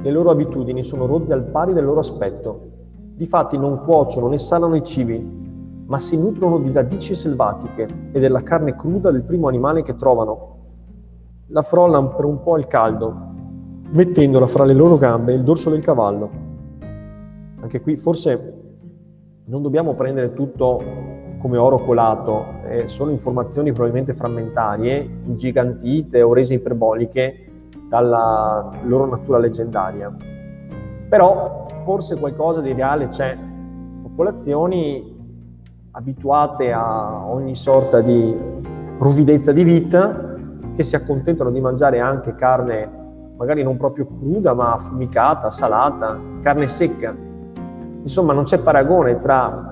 le 0.00 0.10
loro 0.10 0.30
abitudini 0.30 0.82
sono 0.82 1.06
rozze 1.06 1.32
al 1.32 1.44
pari 1.44 1.72
del 1.72 1.84
loro 1.84 2.00
aspetto. 2.00 2.70
Difatti 3.14 3.58
non 3.58 3.80
cuociono 3.84 4.28
né 4.28 4.38
salano 4.38 4.76
i 4.76 4.82
cibi, 4.82 5.40
ma 5.86 5.98
si 5.98 6.16
nutrono 6.16 6.58
di 6.58 6.72
radici 6.72 7.14
selvatiche 7.14 7.88
e 8.12 8.20
della 8.20 8.42
carne 8.42 8.76
cruda 8.76 9.10
del 9.10 9.22
primo 9.22 9.48
animale 9.48 9.82
che 9.82 9.96
trovano. 9.96 10.56
La 11.48 11.62
frollano 11.62 12.14
per 12.14 12.24
un 12.24 12.42
po' 12.42 12.54
al 12.54 12.66
caldo, 12.66 13.14
mettendola 13.90 14.46
fra 14.46 14.64
le 14.64 14.74
loro 14.74 14.96
gambe 14.96 15.34
il 15.34 15.42
dorso 15.42 15.68
del 15.70 15.82
cavallo. 15.82 16.30
Anche 17.60 17.80
qui 17.80 17.96
forse 17.96 18.60
non 19.44 19.60
dobbiamo 19.60 19.94
prendere 19.94 20.32
tutto 20.32 20.80
come 21.42 21.58
oro 21.58 21.80
colato, 21.80 22.60
eh, 22.68 22.86
sono 22.86 23.10
informazioni 23.10 23.72
probabilmente 23.72 24.14
frammentarie, 24.14 25.00
ingigantite 25.24 26.22
o 26.22 26.32
rese 26.32 26.54
iperboliche, 26.54 27.50
dalla 27.88 28.70
loro 28.84 29.06
natura 29.06 29.38
leggendaria. 29.38 30.14
Però 31.08 31.66
forse 31.78 32.16
qualcosa 32.16 32.60
di 32.60 32.72
reale 32.72 33.08
c'è. 33.08 33.36
Popolazioni 34.02 35.18
abituate 35.90 36.72
a 36.72 37.26
ogni 37.26 37.56
sorta 37.56 38.00
di 38.00 38.34
ruvidezza 38.98 39.50
di 39.50 39.64
vita 39.64 40.36
che 40.74 40.84
si 40.84 40.94
accontentano 40.94 41.50
di 41.50 41.60
mangiare 41.60 41.98
anche 41.98 42.36
carne 42.36 43.00
magari 43.36 43.64
non 43.64 43.76
proprio 43.76 44.06
cruda 44.06 44.54
ma 44.54 44.72
affumicata, 44.72 45.50
salata, 45.50 46.18
carne 46.40 46.68
secca. 46.68 47.14
Insomma 48.00 48.32
non 48.32 48.44
c'è 48.44 48.58
paragone 48.58 49.18
tra 49.18 49.71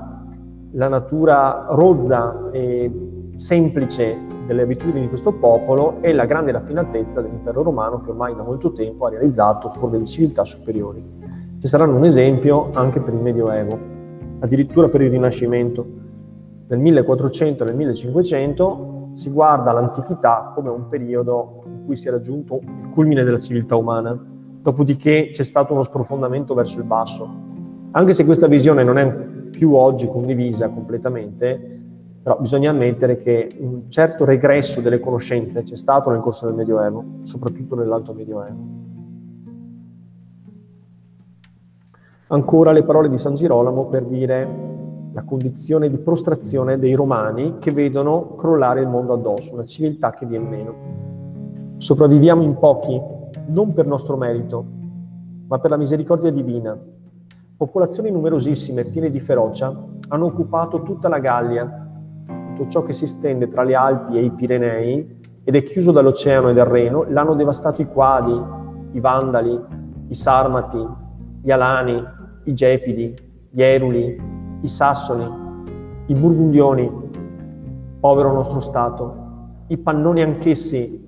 la 0.72 0.88
natura 0.88 1.66
rozza 1.70 2.50
e 2.52 2.90
semplice 3.36 4.16
delle 4.46 4.62
abitudini 4.62 5.00
di 5.00 5.08
questo 5.08 5.32
popolo 5.32 5.98
e 6.00 6.12
la 6.12 6.26
grande 6.26 6.52
raffinatezza 6.52 7.20
dell'impero 7.20 7.62
romano 7.62 8.00
che 8.00 8.10
ormai 8.10 8.34
da 8.34 8.42
molto 8.42 8.72
tempo 8.72 9.06
ha 9.06 9.10
realizzato 9.10 9.68
forme 9.68 9.98
di 9.98 10.06
civiltà 10.06 10.44
superiori, 10.44 11.04
che 11.58 11.66
saranno 11.66 11.96
un 11.96 12.04
esempio 12.04 12.70
anche 12.72 13.00
per 13.00 13.14
il 13.14 13.20
Medioevo, 13.20 13.78
addirittura 14.40 14.88
per 14.88 15.02
il 15.02 15.10
Rinascimento. 15.10 15.98
Nel 16.68 16.78
1400 16.78 17.62
e 17.62 17.66
nel 17.66 17.76
1500 17.76 19.10
si 19.14 19.30
guarda 19.30 19.72
l'antichità 19.72 20.52
come 20.54 20.68
un 20.68 20.88
periodo 20.88 21.62
in 21.66 21.84
cui 21.84 21.96
si 21.96 22.06
è 22.06 22.10
raggiunto 22.10 22.60
il 22.62 22.90
culmine 22.92 23.24
della 23.24 23.40
civiltà 23.40 23.74
umana, 23.74 24.16
dopodiché 24.62 25.30
c'è 25.32 25.42
stato 25.42 25.72
uno 25.72 25.82
sprofondamento 25.82 26.54
verso 26.54 26.78
il 26.78 26.84
basso. 26.84 27.28
Anche 27.92 28.14
se 28.14 28.24
questa 28.24 28.46
visione 28.46 28.84
non 28.84 28.98
è 28.98 29.28
più 29.50 29.74
oggi 29.74 30.08
condivisa 30.08 30.68
completamente, 30.68 31.78
però 32.22 32.38
bisogna 32.38 32.70
ammettere 32.70 33.16
che 33.16 33.56
un 33.58 33.90
certo 33.90 34.24
regresso 34.24 34.80
delle 34.80 35.00
conoscenze 35.00 35.62
c'è 35.62 35.76
stato 35.76 36.10
nel 36.10 36.20
corso 36.20 36.46
del 36.46 36.54
Medioevo, 36.54 37.04
soprattutto 37.22 37.74
nell'Alto 37.74 38.12
Medioevo. 38.12 38.78
Ancora 42.28 42.72
le 42.72 42.84
parole 42.84 43.08
di 43.08 43.18
San 43.18 43.34
Girolamo 43.34 43.86
per 43.86 44.04
dire 44.04 44.48
la 45.12 45.24
condizione 45.24 45.90
di 45.90 45.98
prostrazione 45.98 46.78
dei 46.78 46.94
romani 46.94 47.56
che 47.58 47.72
vedono 47.72 48.36
crollare 48.36 48.80
il 48.80 48.88
mondo 48.88 49.14
addosso, 49.14 49.54
una 49.54 49.64
civiltà 49.64 50.12
che 50.12 50.26
viene 50.26 50.48
meno. 50.48 50.74
Sopravviviamo 51.78 52.42
in 52.42 52.56
pochi, 52.58 53.00
non 53.46 53.72
per 53.72 53.86
nostro 53.86 54.16
merito, 54.16 54.64
ma 55.48 55.58
per 55.58 55.70
la 55.70 55.76
misericordia 55.76 56.30
divina, 56.30 56.78
Popolazioni 57.60 58.10
numerosissime, 58.10 58.86
piene 58.86 59.10
di 59.10 59.20
ferocia, 59.20 59.70
hanno 60.08 60.24
occupato 60.24 60.80
tutta 60.80 61.10
la 61.10 61.18
Gallia, 61.18 61.90
tutto 62.54 62.70
ciò 62.70 62.82
che 62.82 62.94
si 62.94 63.06
stende 63.06 63.48
tra 63.48 63.64
le 63.64 63.74
Alpi 63.74 64.16
e 64.16 64.22
i 64.22 64.30
Pirenei 64.30 65.18
ed 65.44 65.54
è 65.54 65.62
chiuso 65.62 65.92
dall'oceano 65.92 66.48
e 66.48 66.54
dal 66.54 66.64
Reno, 66.64 67.04
l'hanno 67.06 67.34
devastato 67.34 67.82
i 67.82 67.86
Quadi, 67.86 68.32
i 68.92 69.00
Vandali, 69.00 69.60
i 70.08 70.14
Sarmati, 70.14 70.82
gli 71.42 71.50
Alani, 71.50 72.02
i 72.44 72.54
Gepidi, 72.54 73.14
gli 73.50 73.62
Eruli, 73.62 74.18
i 74.62 74.66
Sassoni, 74.66 75.30
i 76.06 76.14
Burgundioni, 76.14 76.90
povero 78.00 78.32
nostro 78.32 78.60
Stato, 78.60 79.64
i 79.66 79.76
Pannoni 79.76 80.22
anch'essi 80.22 81.06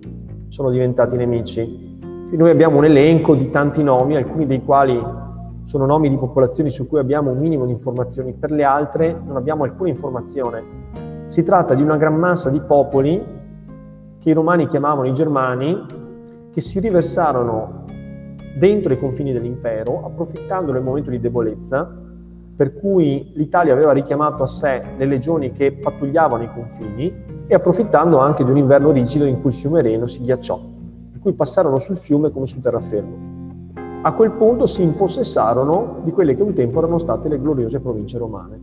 sono 0.48 0.68
diventati 0.68 1.16
nemici. 1.16 1.98
E 2.30 2.36
noi 2.36 2.50
abbiamo 2.50 2.76
un 2.76 2.84
elenco 2.84 3.34
di 3.34 3.48
tanti 3.48 3.82
nomi, 3.82 4.16
alcuni 4.16 4.44
dei 4.44 4.62
quali 4.62 5.20
sono 5.64 5.86
nomi 5.86 6.08
di 6.08 6.16
popolazioni 6.16 6.70
su 6.70 6.86
cui 6.86 6.98
abbiamo 6.98 7.30
un 7.30 7.38
minimo 7.38 7.64
di 7.66 7.72
informazioni, 7.72 8.32
per 8.32 8.50
le 8.50 8.64
altre 8.64 9.18
non 9.24 9.36
abbiamo 9.36 9.64
alcuna 9.64 9.88
informazione. 9.88 11.26
Si 11.28 11.42
tratta 11.42 11.74
di 11.74 11.82
una 11.82 11.96
gran 11.96 12.14
massa 12.14 12.50
di 12.50 12.60
popoli 12.60 13.24
che 14.18 14.30
i 14.30 14.34
romani 14.34 14.66
chiamavano 14.66 15.08
i 15.08 15.12
germani, 15.14 15.86
che 16.50 16.60
si 16.60 16.78
riversarono 16.80 17.84
dentro 18.58 18.92
i 18.92 18.98
confini 18.98 19.32
dell'impero, 19.32 20.04
approfittando 20.04 20.72
del 20.72 20.82
momento 20.82 21.10
di 21.10 21.18
debolezza 21.18 22.00
per 22.54 22.74
cui 22.74 23.32
l'Italia 23.34 23.72
aveva 23.72 23.92
richiamato 23.92 24.42
a 24.42 24.46
sé 24.46 24.82
le 24.96 25.06
legioni 25.06 25.52
che 25.52 25.72
pattugliavano 25.72 26.42
i 26.42 26.50
confini 26.52 27.12
e 27.46 27.54
approfittando 27.54 28.18
anche 28.18 28.44
di 28.44 28.50
un 28.50 28.56
inverno 28.56 28.90
rigido 28.90 29.24
in 29.24 29.40
cui 29.40 29.50
il 29.50 29.56
fiume 29.56 29.82
Reno 29.82 30.06
si 30.06 30.22
ghiacciò, 30.22 30.60
per 31.10 31.20
cui 31.20 31.32
passarono 31.32 31.78
sul 31.78 31.96
fiume 31.96 32.30
come 32.30 32.46
su 32.46 32.60
terraferma. 32.60 33.31
A 34.04 34.14
quel 34.14 34.32
punto 34.32 34.66
si 34.66 34.82
impossessarono 34.82 36.00
di 36.02 36.10
quelle 36.10 36.34
che 36.34 36.42
un 36.42 36.52
tempo 36.54 36.80
erano 36.80 36.98
state 36.98 37.28
le 37.28 37.40
gloriose 37.40 37.78
province 37.78 38.18
romane. 38.18 38.60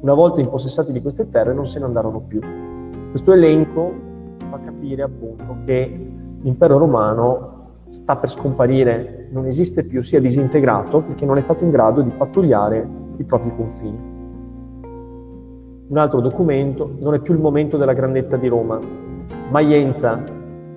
Una 0.00 0.12
volta 0.12 0.42
impossessati 0.42 0.92
di 0.92 1.00
queste 1.00 1.30
terre 1.30 1.54
non 1.54 1.66
se 1.66 1.78
ne 1.78 1.86
andarono 1.86 2.20
più. 2.20 2.40
Questo 3.08 3.32
elenco 3.32 3.90
fa 4.50 4.60
capire 4.60 5.02
appunto 5.02 5.56
che 5.64 6.10
l'impero 6.42 6.76
romano 6.76 7.84
sta 7.88 8.16
per 8.16 8.28
scomparire, 8.28 9.28
non 9.30 9.46
esiste 9.46 9.82
più, 9.86 10.02
si 10.02 10.14
è 10.14 10.20
disintegrato 10.20 11.00
perché 11.00 11.24
non 11.24 11.38
è 11.38 11.40
stato 11.40 11.64
in 11.64 11.70
grado 11.70 12.02
di 12.02 12.10
pattugliare 12.10 12.86
i 13.16 13.24
propri 13.24 13.48
confini. 13.56 14.14
Un 15.88 15.96
altro 15.96 16.20
documento, 16.20 16.96
non 17.00 17.14
è 17.14 17.20
più 17.20 17.32
il 17.32 17.40
momento 17.40 17.78
della 17.78 17.94
grandezza 17.94 18.36
di 18.36 18.48
Roma. 18.48 18.78
Maienza, 19.50 20.22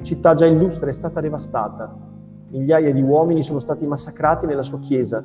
città 0.03 0.35
già 0.35 0.45
illustre, 0.45 0.91
è 0.91 0.93
stata 0.93 1.19
devastata. 1.19 2.08
Migliaia 2.49 2.91
di 2.91 3.01
uomini 3.01 3.43
sono 3.43 3.59
stati 3.59 3.85
massacrati 3.85 4.45
nella 4.45 4.63
sua 4.63 4.79
chiesa. 4.79 5.23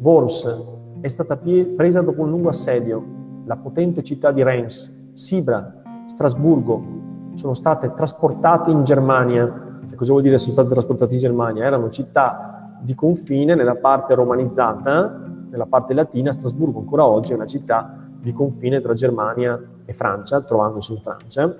Worms 0.00 0.64
è 1.00 1.08
stata 1.08 1.36
presa 1.36 2.00
dopo 2.02 2.22
un 2.22 2.30
lungo 2.30 2.48
assedio. 2.48 3.04
La 3.46 3.56
potente 3.56 4.02
città 4.02 4.32
di 4.32 4.42
Reims, 4.42 4.94
Sibra, 5.12 5.82
Strasburgo 6.06 6.82
sono 7.34 7.54
state 7.54 7.92
trasportate 7.94 8.70
in 8.70 8.84
Germania. 8.84 9.80
E 9.90 9.94
cosa 9.94 10.12
vuol 10.12 10.22
dire 10.22 10.38
sono 10.38 10.52
state 10.52 10.68
trasportate 10.68 11.14
in 11.14 11.20
Germania? 11.20 11.64
Erano 11.64 11.90
città 11.90 12.78
di 12.80 12.94
confine 12.94 13.54
nella 13.54 13.76
parte 13.76 14.14
romanizzata 14.14 15.24
nella 15.56 15.66
parte 15.66 15.94
latina, 15.94 16.32
Strasburgo 16.32 16.80
ancora 16.80 17.06
oggi 17.06 17.32
è 17.32 17.34
una 17.34 17.46
città 17.46 18.04
di 18.20 18.32
confine 18.32 18.80
tra 18.80 18.92
Germania 18.92 19.60
e 19.84 19.92
Francia, 19.92 20.42
trovandosi 20.42 20.92
in 20.92 21.00
Francia. 21.00 21.54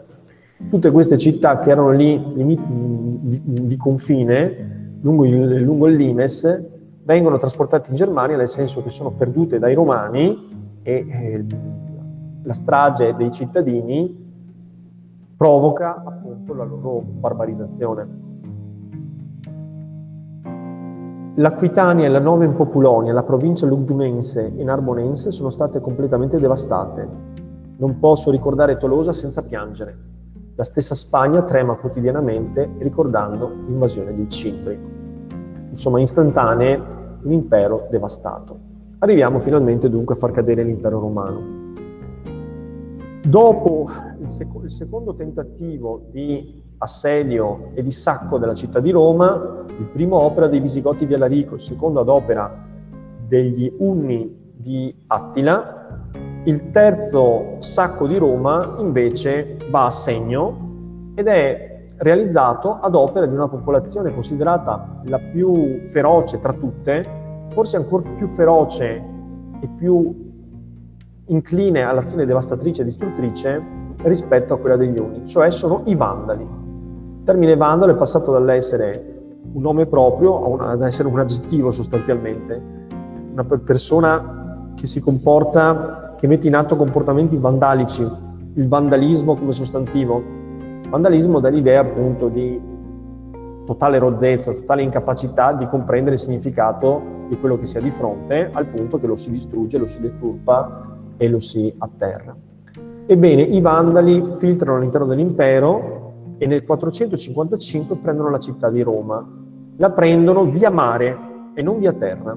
Tutte 0.70 0.90
queste 0.90 1.18
città 1.18 1.58
che 1.58 1.70
erano 1.70 1.90
lì 1.90 2.32
di, 2.34 3.76
confine, 3.76 4.98
lungo 5.00 5.26
il, 5.26 5.60
lungo 5.60 5.86
il 5.86 5.96
Limes, 5.96 6.72
vengono 7.04 7.36
trasportate 7.36 7.90
in 7.90 7.96
Germania 7.96 8.36
nel 8.36 8.48
senso 8.48 8.82
che 8.82 8.88
sono 8.88 9.10
perdute 9.10 9.58
dai 9.58 9.74
romani 9.74 10.78
e 10.82 11.04
eh, 11.06 11.44
la 12.42 12.54
strage 12.54 13.14
dei 13.14 13.30
cittadini 13.30 14.24
provoca 15.36 16.02
appunto 16.04 16.54
la 16.54 16.64
loro 16.64 17.00
barbarizzazione. 17.00 18.24
L'Aquitania 21.38 22.06
e 22.06 22.08
la 22.08 22.18
Nova 22.18 22.44
Impopulonia, 22.44 23.12
la 23.12 23.22
provincia 23.22 23.66
lugdunense 23.66 24.54
e 24.56 24.64
narbonense 24.64 25.30
sono 25.30 25.50
state 25.50 25.80
completamente 25.80 26.38
devastate. 26.38 27.06
Non 27.76 27.98
posso 27.98 28.30
ricordare 28.30 28.78
Tolosa 28.78 29.12
senza 29.12 29.42
piangere. 29.42 30.14
La 30.58 30.64
stessa 30.64 30.94
Spagna 30.94 31.42
trema 31.42 31.74
quotidianamente 31.74 32.66
ricordando 32.78 33.46
l'invasione 33.66 34.14
dei 34.14 34.26
Cimbri. 34.30 34.78
Insomma, 35.68 36.00
istantanee, 36.00 36.80
un 37.24 37.30
impero 37.30 37.86
devastato. 37.90 38.58
Arriviamo 39.00 39.38
finalmente 39.38 39.90
dunque 39.90 40.14
a 40.14 40.18
far 40.18 40.30
cadere 40.30 40.62
l'impero 40.62 40.98
romano. 40.98 41.64
Dopo 43.22 43.90
il, 44.18 44.30
sec- 44.30 44.62
il 44.62 44.70
secondo 44.70 45.14
tentativo 45.14 46.06
di 46.10 46.62
assedio 46.78 47.72
e 47.74 47.82
di 47.82 47.90
sacco 47.90 48.38
della 48.38 48.54
città 48.54 48.80
di 48.80 48.92
Roma, 48.92 49.62
il 49.78 49.88
primo 49.92 50.16
opera 50.16 50.48
dei 50.48 50.60
Visigoti 50.60 51.06
di 51.06 51.12
Alarico, 51.12 51.56
il 51.56 51.60
secondo 51.60 52.00
ad 52.00 52.08
opera 52.08 52.64
degli 53.28 53.70
Unni 53.76 54.54
di 54.56 55.02
Attila, 55.08 55.75
il 56.46 56.70
terzo 56.70 57.56
sacco 57.58 58.06
di 58.06 58.16
Roma 58.16 58.76
invece 58.78 59.56
va 59.68 59.86
a 59.86 59.90
segno 59.90 61.12
ed 61.16 61.26
è 61.26 61.86
realizzato 61.98 62.78
ad 62.80 62.94
opera 62.94 63.26
di 63.26 63.34
una 63.34 63.48
popolazione 63.48 64.14
considerata 64.14 65.00
la 65.04 65.18
più 65.18 65.80
feroce 65.82 66.38
tra 66.40 66.52
tutte, 66.52 67.04
forse 67.48 67.76
ancora 67.76 68.08
più 68.16 68.28
feroce 68.28 69.02
e 69.60 69.68
più 69.76 70.24
incline 71.26 71.82
all'azione 71.82 72.26
devastatrice 72.26 72.82
e 72.82 72.84
distruttrice 72.84 73.60
rispetto 74.02 74.54
a 74.54 74.58
quella 74.58 74.76
degli 74.76 74.98
Unni, 74.98 75.26
cioè 75.26 75.50
sono 75.50 75.82
i 75.86 75.96
Vandali. 75.96 76.42
Il 76.42 77.22
termine 77.24 77.56
vandalo 77.56 77.90
è 77.90 77.96
passato 77.96 78.30
dall'essere 78.30 79.14
un 79.52 79.62
nome 79.62 79.86
proprio 79.86 80.56
ad 80.58 80.82
essere 80.82 81.08
un 81.08 81.18
aggettivo 81.18 81.70
sostanzialmente, 81.70 82.62
una 83.32 83.44
persona 83.44 84.70
che 84.76 84.86
si 84.86 85.00
comporta, 85.00 86.05
che 86.16 86.26
mette 86.26 86.46
in 86.46 86.54
atto 86.54 86.76
comportamenti 86.76 87.36
vandalici, 87.36 88.02
il 88.54 88.68
vandalismo 88.68 89.36
come 89.36 89.52
sostantivo. 89.52 90.22
Vandalismo 90.88 91.40
dà 91.40 91.48
l'idea 91.48 91.80
appunto 91.80 92.28
di 92.28 92.60
totale 93.66 93.98
rozzezza, 93.98 94.52
totale 94.52 94.82
incapacità 94.82 95.52
di 95.52 95.66
comprendere 95.66 96.14
il 96.14 96.20
significato 96.20 97.14
di 97.28 97.38
quello 97.38 97.58
che 97.58 97.66
si 97.66 97.76
ha 97.76 97.80
di 97.80 97.90
fronte, 97.90 98.48
al 98.52 98.66
punto 98.66 98.98
che 98.98 99.06
lo 99.06 99.16
si 99.16 99.30
distrugge, 99.30 99.78
lo 99.78 99.86
si 99.86 100.00
deturpa 100.00 100.96
e 101.16 101.28
lo 101.28 101.38
si 101.38 101.74
atterra. 101.76 102.34
Ebbene, 103.06 103.42
i 103.42 103.60
vandali 103.60 104.22
filtrano 104.38 104.78
all'interno 104.78 105.06
dell'impero 105.06 106.34
e 106.38 106.46
nel 106.46 106.64
455 106.64 107.96
prendono 107.96 108.30
la 108.30 108.38
città 108.38 108.70
di 108.70 108.82
Roma. 108.82 109.24
La 109.76 109.90
prendono 109.90 110.44
via 110.44 110.70
mare 110.70 111.18
e 111.54 111.62
non 111.62 111.78
via 111.78 111.92
terra, 111.92 112.36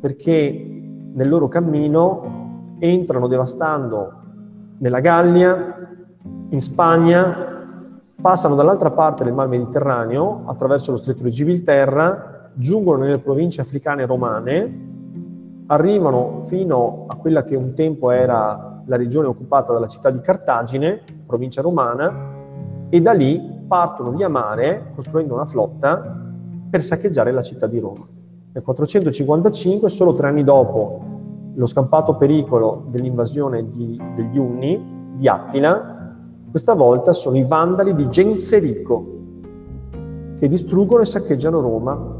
perché 0.00 0.82
nel 1.12 1.28
loro 1.28 1.48
cammino 1.48 2.39
entrano 2.80 3.28
devastando 3.28 4.12
nella 4.78 5.00
Gallia, 5.00 5.76
in 6.48 6.60
Spagna, 6.60 7.64
passano 8.20 8.54
dall'altra 8.54 8.90
parte 8.90 9.24
del 9.24 9.32
Mar 9.32 9.46
Mediterraneo 9.46 10.42
attraverso 10.46 10.90
lo 10.90 10.96
stretto 10.96 11.22
di 11.22 11.30
Gibilterra, 11.30 12.50
giungono 12.54 13.04
nelle 13.04 13.18
province 13.18 13.60
africane 13.60 14.06
romane, 14.06 14.88
arrivano 15.66 16.40
fino 16.40 17.04
a 17.08 17.16
quella 17.16 17.44
che 17.44 17.54
un 17.54 17.74
tempo 17.74 18.10
era 18.10 18.82
la 18.86 18.96
regione 18.96 19.28
occupata 19.28 19.72
dalla 19.72 19.86
città 19.86 20.10
di 20.10 20.20
Cartagine, 20.20 21.02
provincia 21.26 21.62
romana, 21.62 22.38
e 22.88 23.00
da 23.00 23.12
lì 23.12 23.58
partono 23.68 24.10
via 24.10 24.28
mare 24.28 24.90
costruendo 24.94 25.34
una 25.34 25.44
flotta 25.44 26.18
per 26.68 26.82
saccheggiare 26.82 27.30
la 27.30 27.42
città 27.42 27.66
di 27.66 27.78
Roma. 27.78 28.06
Nel 28.52 28.62
455, 28.64 29.88
solo 29.88 30.12
tre 30.12 30.28
anni 30.28 30.42
dopo 30.42 31.09
lo 31.54 31.66
scampato 31.66 32.16
pericolo 32.16 32.84
dell'invasione 32.88 33.66
degli 33.68 34.38
Unni, 34.38 34.98
di 35.16 35.28
Attila, 35.28 36.14
questa 36.50 36.74
volta 36.74 37.12
sono 37.12 37.36
i 37.36 37.44
vandali 37.44 37.94
di 37.94 38.08
Genserico 38.08 39.18
che 40.36 40.48
distruggono 40.48 41.02
e 41.02 41.04
saccheggiano 41.04 41.60
Roma, 41.60 42.18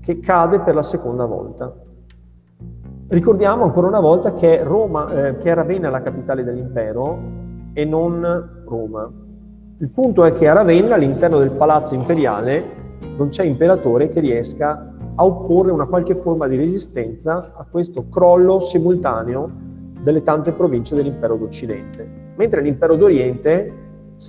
che 0.00 0.18
cade 0.18 0.60
per 0.60 0.74
la 0.74 0.82
seconda 0.82 1.24
volta. 1.24 1.72
Ricordiamo 3.08 3.64
ancora 3.64 3.86
una 3.86 4.00
volta 4.00 4.34
che, 4.34 4.62
Roma, 4.64 5.28
eh, 5.28 5.36
che 5.36 5.50
è 5.50 5.54
Ravenna 5.54 5.90
la 5.90 6.02
capitale 6.02 6.42
dell'impero 6.42 7.18
e 7.72 7.84
non 7.84 8.62
Roma. 8.66 9.10
Il 9.78 9.90
punto 9.90 10.24
è 10.24 10.32
che 10.32 10.48
a 10.48 10.54
Ravenna, 10.54 10.94
all'interno 10.94 11.38
del 11.38 11.50
palazzo 11.50 11.94
imperiale, 11.94 12.80
non 13.16 13.28
c'è 13.28 13.44
imperatore 13.44 14.08
che 14.08 14.20
riesca 14.20 14.70
a 14.70 14.91
opporre 15.16 15.70
una 15.70 15.86
qualche 15.86 16.14
forma 16.14 16.46
di 16.46 16.56
resistenza 16.56 17.52
a 17.54 17.66
questo 17.70 18.08
crollo 18.08 18.58
simultaneo 18.58 19.50
delle 20.00 20.22
tante 20.22 20.52
province 20.52 20.94
dell'impero 20.94 21.36
d'Occidente, 21.36 22.32
mentre 22.36 22.60
l'impero 22.60 22.96
d'Oriente 22.96 23.80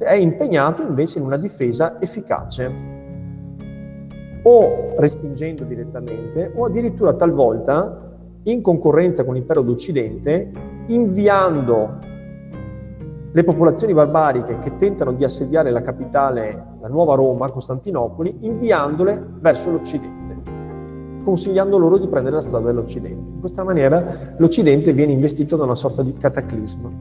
è 0.04 0.14
impegnato 0.14 0.82
invece 0.82 1.20
in 1.20 1.26
una 1.26 1.38
difesa 1.38 2.00
efficace, 2.02 2.72
o 4.44 4.94
respingendo 4.98 5.64
direttamente, 5.64 6.52
o 6.54 6.66
addirittura 6.66 7.14
talvolta 7.14 8.12
in 8.44 8.62
concorrenza 8.62 9.24
con 9.24 9.36
l'impero 9.36 9.62
d'Occidente, 9.62 10.52
inviando 10.88 12.00
le 13.32 13.44
popolazioni 13.44 13.94
barbariche 13.94 14.60
che 14.60 14.76
tentano 14.76 15.14
di 15.14 15.24
assediare 15.24 15.72
la 15.72 15.82
capitale, 15.82 16.76
la 16.82 16.88
nuova 16.88 17.16
Roma, 17.16 17.50
Costantinopoli, 17.50 18.40
inviandole 18.42 19.20
verso 19.40 19.72
l'Occidente, 19.72 20.23
consigliando 21.24 21.78
loro 21.78 21.98
di 21.98 22.08
prendere 22.08 22.36
la 22.36 22.42
strada 22.42 22.68
dell'Occidente. 22.68 23.32
In 23.32 23.40
questa 23.40 23.64
maniera 23.64 24.36
l'Occidente 24.38 24.94
viene 24.94 25.14
investito 25.14 25.56
da 25.56 25.64
una 25.64 25.76
sorta 25.76 26.04
di 26.04 26.14
cataclisma. 26.16 26.92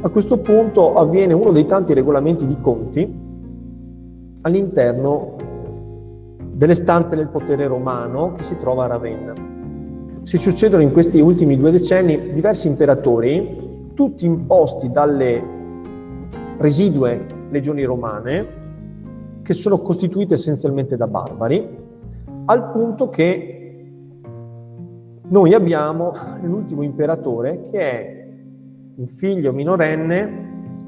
A 0.00 0.08
questo 0.08 0.38
punto 0.38 0.94
avviene 0.94 1.34
uno 1.34 1.52
dei 1.52 1.66
tanti 1.66 1.92
regolamenti 1.92 2.46
di 2.46 2.56
conti 2.60 3.26
all'interno 4.42 5.36
delle 6.52 6.74
stanze 6.74 7.16
del 7.16 7.28
potere 7.28 7.66
romano 7.66 8.32
che 8.32 8.42
si 8.42 8.56
trova 8.58 8.84
a 8.84 8.88
Ravenna. 8.88 9.34
Si 10.22 10.36
succedono 10.36 10.82
in 10.82 10.92
questi 10.92 11.20
ultimi 11.20 11.56
due 11.56 11.70
decenni 11.70 12.30
diversi 12.30 12.66
imperatori 12.66 13.90
tutti 13.94 14.24
imposti 14.26 14.90
dalle 14.90 15.42
residue 16.58 17.26
legioni 17.50 17.84
romane, 17.84 18.46
che 19.42 19.54
sono 19.54 19.78
costituite 19.78 20.34
essenzialmente 20.34 20.96
da 20.96 21.06
barbari, 21.06 21.77
al 22.50 22.70
punto 22.70 23.10
che 23.10 23.54
noi 25.28 25.52
abbiamo 25.52 26.12
l'ultimo 26.40 26.82
imperatore 26.82 27.60
che 27.70 27.78
è 27.78 28.28
un 28.96 29.06
figlio 29.06 29.52
minorenne 29.52 30.46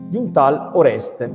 di 0.09 0.17
un 0.17 0.33
tal 0.33 0.71
Oreste. 0.73 1.31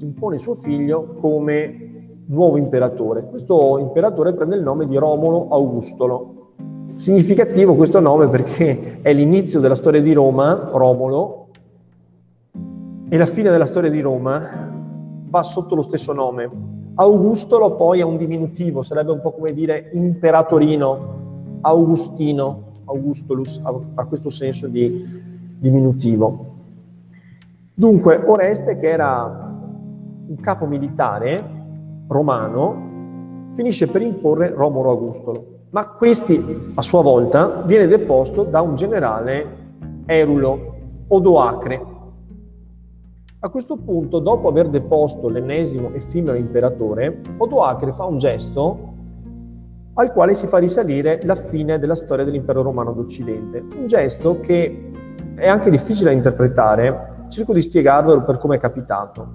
Impone 0.00 0.36
suo 0.36 0.54
figlio 0.54 1.14
come 1.18 2.18
nuovo 2.26 2.58
imperatore. 2.58 3.26
Questo 3.26 3.78
imperatore 3.78 4.34
prende 4.34 4.56
il 4.56 4.62
nome 4.62 4.84
di 4.84 4.96
Romolo 4.96 5.48
Augustolo. 5.48 6.52
Significativo 6.96 7.76
questo 7.76 8.00
nome 8.00 8.28
perché 8.28 9.00
è 9.00 9.14
l'inizio 9.14 9.60
della 9.60 9.74
storia 9.74 10.02
di 10.02 10.12
Roma, 10.12 10.68
Romolo, 10.72 11.48
e 13.08 13.16
la 13.16 13.26
fine 13.26 13.50
della 13.50 13.64
storia 13.64 13.90
di 13.90 14.00
Roma 14.00 14.70
va 15.26 15.42
sotto 15.42 15.74
lo 15.74 15.82
stesso 15.82 16.12
nome. 16.12 16.79
Augustolo 17.00 17.74
poi 17.74 18.00
è 18.00 18.02
un 18.02 18.16
diminutivo, 18.16 18.82
sarebbe 18.82 19.12
un 19.12 19.20
po' 19.20 19.32
come 19.32 19.52
dire 19.52 19.90
imperatorino, 19.92 21.58
Augustino, 21.62 22.62
Augustolus, 22.84 23.60
ha 23.94 24.04
questo 24.04 24.28
senso 24.28 24.68
di 24.68 25.06
diminutivo. 25.58 26.46
Dunque, 27.72 28.22
Oreste, 28.24 28.76
che 28.76 28.90
era 28.90 29.50
un 30.26 30.36
capo 30.40 30.66
militare 30.66 31.42
romano, 32.06 32.88
finisce 33.54 33.86
per 33.86 34.02
imporre 34.02 34.50
Romolo 34.50 34.90
Augustolo 34.90 35.58
ma 35.70 35.88
questi 35.88 36.72
a 36.74 36.82
sua 36.82 37.02
volta 37.02 37.62
viene 37.64 37.86
deposto 37.86 38.42
da 38.42 38.60
un 38.60 38.74
generale 38.74 39.58
Erulo 40.06 40.74
Odoacre. 41.08 41.89
A 43.42 43.48
questo 43.48 43.78
punto, 43.78 44.18
dopo 44.18 44.48
aver 44.48 44.68
deposto 44.68 45.30
l'ennesimo 45.30 45.94
effimero 45.94 46.36
imperatore, 46.36 47.22
Odoacre 47.38 47.90
fa 47.90 48.04
un 48.04 48.18
gesto 48.18 48.92
al 49.94 50.12
quale 50.12 50.34
si 50.34 50.46
fa 50.46 50.58
risalire 50.58 51.20
la 51.24 51.34
fine 51.34 51.78
della 51.78 51.94
storia 51.94 52.26
dell'impero 52.26 52.60
romano 52.60 52.92
d'Occidente. 52.92 53.60
Un 53.60 53.86
gesto 53.86 54.40
che 54.40 54.90
è 55.36 55.48
anche 55.48 55.70
difficile 55.70 56.10
da 56.10 56.16
interpretare, 56.16 57.24
cerco 57.28 57.54
di 57.54 57.62
spiegarvelo 57.62 58.24
per 58.24 58.36
come 58.36 58.56
è 58.56 58.58
capitato. 58.58 59.26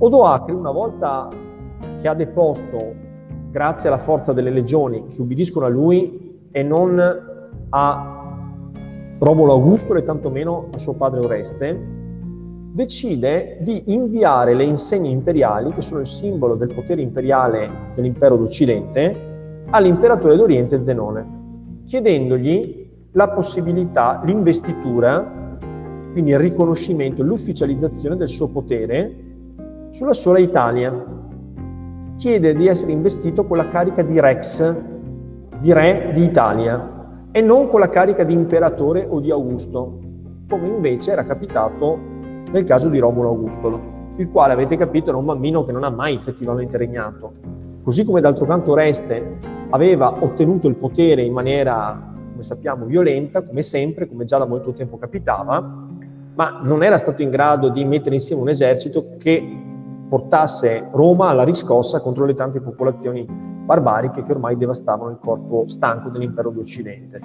Odoacre, 0.00 0.52
una 0.52 0.70
volta 0.70 1.30
che 1.98 2.08
ha 2.08 2.14
deposto 2.14 2.94
grazie 3.50 3.88
alla 3.88 3.96
forza 3.96 4.34
delle 4.34 4.50
legioni 4.50 5.06
che 5.08 5.22
ubbidiscono 5.22 5.64
a 5.64 5.70
lui 5.70 6.50
e 6.50 6.62
non 6.62 7.00
a 7.70 8.36
Romolo 9.18 9.52
Augusto 9.52 9.94
e 9.94 10.02
tantomeno 10.02 10.68
a 10.74 10.76
suo 10.76 10.92
padre 10.92 11.20
Oreste, 11.20 11.96
decide 12.78 13.56
di 13.62 13.92
inviare 13.92 14.54
le 14.54 14.62
insegne 14.62 15.08
imperiali, 15.08 15.72
che 15.72 15.82
sono 15.82 15.98
il 15.98 16.06
simbolo 16.06 16.54
del 16.54 16.72
potere 16.72 17.02
imperiale 17.02 17.90
dell'impero 17.92 18.36
d'Occidente, 18.36 19.66
all'imperatore 19.70 20.36
d'Oriente 20.36 20.80
Zenone, 20.80 21.82
chiedendogli 21.84 22.88
la 23.12 23.30
possibilità, 23.30 24.22
l'investitura, 24.24 25.58
quindi 26.12 26.30
il 26.30 26.38
riconoscimento, 26.38 27.24
l'ufficializzazione 27.24 28.14
del 28.14 28.28
suo 28.28 28.46
potere 28.46 29.12
sulla 29.90 30.12
sola 30.12 30.38
Italia, 30.38 31.04
chiede 32.14 32.54
di 32.54 32.68
essere 32.68 32.92
investito 32.92 33.44
con 33.44 33.56
la 33.56 33.66
carica 33.66 34.02
di 34.02 34.20
Rex, 34.20 34.84
di 35.58 35.72
re 35.72 36.12
d'Italia, 36.14 37.26
e 37.32 37.40
non 37.40 37.66
con 37.66 37.80
la 37.80 37.88
carica 37.88 38.22
di 38.22 38.34
imperatore 38.34 39.04
o 39.08 39.18
di 39.18 39.32
Augusto, 39.32 39.98
come 40.48 40.68
invece 40.68 41.10
era 41.10 41.24
capitato 41.24 42.14
nel 42.50 42.64
caso 42.64 42.88
di 42.88 42.98
Romulo 42.98 43.28
Augustolo, 43.28 43.96
il 44.16 44.28
quale 44.28 44.52
avete 44.52 44.76
capito 44.76 45.10
era 45.10 45.18
un 45.18 45.24
bambino 45.24 45.64
che 45.64 45.72
non 45.72 45.84
ha 45.84 45.90
mai 45.90 46.14
effettivamente 46.14 46.76
regnato. 46.76 47.32
Così 47.82 48.04
come 48.04 48.20
d'altro 48.20 48.46
canto 48.46 48.72
Oreste 48.72 49.38
aveva 49.70 50.12
ottenuto 50.20 50.66
il 50.66 50.76
potere 50.76 51.22
in 51.22 51.32
maniera, 51.32 52.12
come 52.30 52.42
sappiamo, 52.42 52.84
violenta, 52.84 53.42
come 53.42 53.62
sempre, 53.62 54.08
come 54.08 54.24
già 54.24 54.38
da 54.38 54.46
molto 54.46 54.72
tempo 54.72 54.98
capitava, 54.98 55.86
ma 56.34 56.60
non 56.62 56.82
era 56.82 56.96
stato 56.96 57.22
in 57.22 57.30
grado 57.30 57.68
di 57.68 57.84
mettere 57.84 58.14
insieme 58.14 58.42
un 58.42 58.48
esercito 58.48 59.16
che 59.18 59.42
portasse 60.08 60.88
Roma 60.92 61.28
alla 61.28 61.44
riscossa 61.44 62.00
contro 62.00 62.24
le 62.24 62.34
tante 62.34 62.60
popolazioni 62.60 63.26
barbariche 63.28 64.22
che 64.22 64.32
ormai 64.32 64.56
devastavano 64.56 65.10
il 65.10 65.18
corpo 65.20 65.64
stanco 65.66 66.08
dell'impero 66.08 66.50
d'Occidente. 66.50 67.20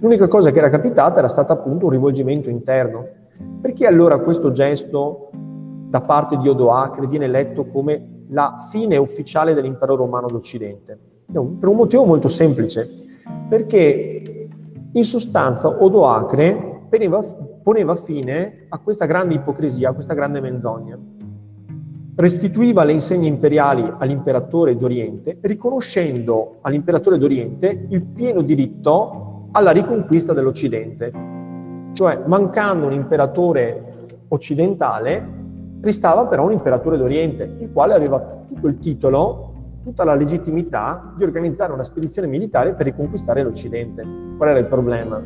L'unica 0.00 0.28
cosa 0.28 0.50
che 0.50 0.58
era 0.58 0.70
capitata 0.70 1.18
era 1.18 1.28
stata 1.28 1.52
appunto 1.52 1.86
un 1.86 1.90
rivolgimento 1.90 2.48
interno. 2.48 3.06
Perché 3.60 3.86
allora 3.86 4.18
questo 4.18 4.50
gesto 4.50 5.30
da 5.32 6.00
parte 6.00 6.36
di 6.38 6.48
Odoacre 6.48 7.06
viene 7.06 7.28
letto 7.28 7.66
come 7.66 8.24
la 8.28 8.54
fine 8.70 8.96
ufficiale 8.96 9.54
dell'impero 9.54 9.96
romano 9.96 10.28
d'Occidente? 10.28 10.98
Per 11.30 11.68
un 11.68 11.76
motivo 11.76 12.04
molto 12.04 12.28
semplice, 12.28 12.88
perché 13.48 14.48
in 14.92 15.04
sostanza 15.04 15.82
Odoacre 15.82 16.86
poneva 17.62 17.94
fine 17.94 18.66
a 18.68 18.78
questa 18.78 19.06
grande 19.06 19.34
ipocrisia, 19.34 19.90
a 19.90 19.92
questa 19.92 20.14
grande 20.14 20.40
menzogna 20.40 20.98
restituiva 22.16 22.84
le 22.84 22.92
insegne 22.92 23.26
imperiali 23.26 23.92
all'imperatore 23.98 24.76
d'Oriente, 24.76 25.38
riconoscendo 25.40 26.58
all'imperatore 26.60 27.18
d'Oriente 27.18 27.86
il 27.90 28.04
pieno 28.04 28.40
diritto 28.40 29.48
alla 29.50 29.72
riconquista 29.72 30.32
dell'Occidente. 30.32 31.32
Cioè, 31.94 32.22
mancando 32.26 32.86
un 32.86 32.92
imperatore 32.92 34.08
occidentale, 34.26 35.24
restava 35.80 36.26
però 36.26 36.44
un 36.44 36.50
imperatore 36.50 36.96
d'Oriente, 36.96 37.56
il 37.60 37.70
quale 37.72 37.94
aveva 37.94 38.18
tutto 38.48 38.66
il 38.66 38.78
titolo, 38.80 39.52
tutta 39.84 40.02
la 40.02 40.14
legittimità 40.14 41.14
di 41.16 41.22
organizzare 41.22 41.72
una 41.72 41.84
spedizione 41.84 42.26
militare 42.26 42.74
per 42.74 42.86
riconquistare 42.86 43.44
l'Occidente. 43.44 44.04
Qual 44.36 44.48
era 44.48 44.58
il 44.58 44.66
problema? 44.66 45.22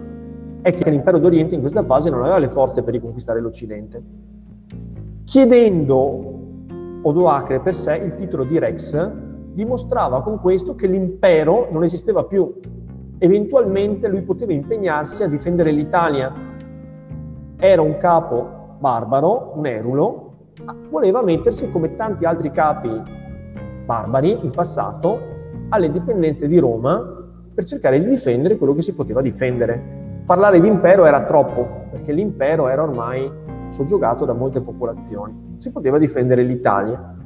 È 0.60 0.74
che 0.74 0.90
l'impero 0.90 1.18
d'Oriente 1.18 1.54
in 1.54 1.60
questa 1.60 1.84
fase 1.84 2.10
non 2.10 2.20
aveva 2.20 2.36
le 2.36 2.48
forze 2.48 2.82
per 2.82 2.92
riconquistare 2.92 3.40
l'Occidente. 3.40 4.02
Chiedendo 5.24 6.36
Odoacre 7.00 7.60
per 7.60 7.74
sé, 7.74 7.96
il 7.96 8.14
titolo 8.14 8.44
di 8.44 8.58
Rex, 8.58 9.10
dimostrava 9.54 10.20
con 10.20 10.38
questo 10.38 10.74
che 10.74 10.86
l'impero 10.86 11.68
non 11.70 11.82
esisteva 11.82 12.24
più. 12.24 12.52
Eventualmente 13.16 14.06
lui 14.06 14.20
poteva 14.20 14.52
impegnarsi 14.52 15.22
a 15.22 15.28
difendere 15.28 15.70
l'Italia. 15.70 16.47
Era 17.58 17.82
un 17.82 17.96
capo 17.98 18.76
barbaro, 18.78 19.52
un 19.56 19.66
erulo, 19.66 20.32
voleva 20.90 21.22
mettersi 21.22 21.70
come 21.70 21.96
tanti 21.96 22.24
altri 22.24 22.50
capi 22.50 23.02
barbari 23.84 24.38
in 24.42 24.50
passato 24.50 25.18
alle 25.70 25.90
dipendenze 25.90 26.46
di 26.46 26.58
Roma 26.58 27.16
per 27.52 27.64
cercare 27.64 27.98
di 27.98 28.08
difendere 28.08 28.56
quello 28.56 28.74
che 28.74 28.82
si 28.82 28.94
poteva 28.94 29.20
difendere. 29.20 30.22
Parlare 30.24 30.60
di 30.60 30.68
impero 30.68 31.04
era 31.04 31.24
troppo, 31.24 31.86
perché 31.90 32.12
l'impero 32.12 32.68
era 32.68 32.82
ormai 32.82 33.30
soggiogato 33.68 34.24
da 34.24 34.34
molte 34.34 34.60
popolazioni 34.60 35.46
si 35.58 35.72
poteva 35.72 35.98
difendere 35.98 36.42
l'Italia. 36.42 37.16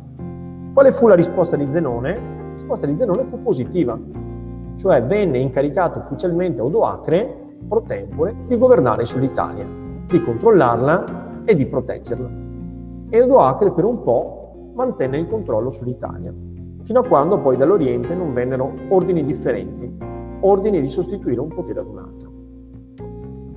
Quale 0.73 0.90
fu 0.92 1.07
la 1.07 1.14
risposta 1.14 1.57
di 1.57 1.68
Zenone? 1.68 2.12
La 2.14 2.55
risposta 2.55 2.87
di 2.87 2.97
Zenone 2.97 3.25
fu 3.25 3.42
positiva, 3.42 3.99
cioè 4.77 5.03
venne 5.03 5.38
incaricato 5.38 5.99
ufficialmente 5.99 6.61
Odoacre, 6.62 7.57
pro 7.68 7.83
tempore, 7.83 8.35
di 8.47 8.57
governare 8.57 9.05
sull'Italia, 9.05 9.66
di 10.12 10.20
controllarla 10.20 11.42
e 11.44 11.57
di 11.57 11.66
proteggerla. 11.66 12.31
E 13.09 13.22
Odoacre 13.22 13.72
per 13.72 13.85
un 13.85 14.03
po' 14.03 14.70
mantenne 14.75 15.18
il 15.18 15.27
controllo 15.27 15.70
sull'Italia. 15.70 16.33
fino 16.83 16.98
a 16.98 17.07
quando 17.07 17.38
poi 17.38 17.57
dall'Oriente 17.57 18.12
non 18.12 18.33
vennero 18.33 18.72
ordini 18.88 19.25
differenti, 19.25 19.90
ordini 20.40 20.81
di 20.81 20.88
sostituire 20.88 21.40
un 21.40 21.48
potere 21.48 21.79
ad 21.81 21.87
un 21.87 21.98
altro. 21.98 22.31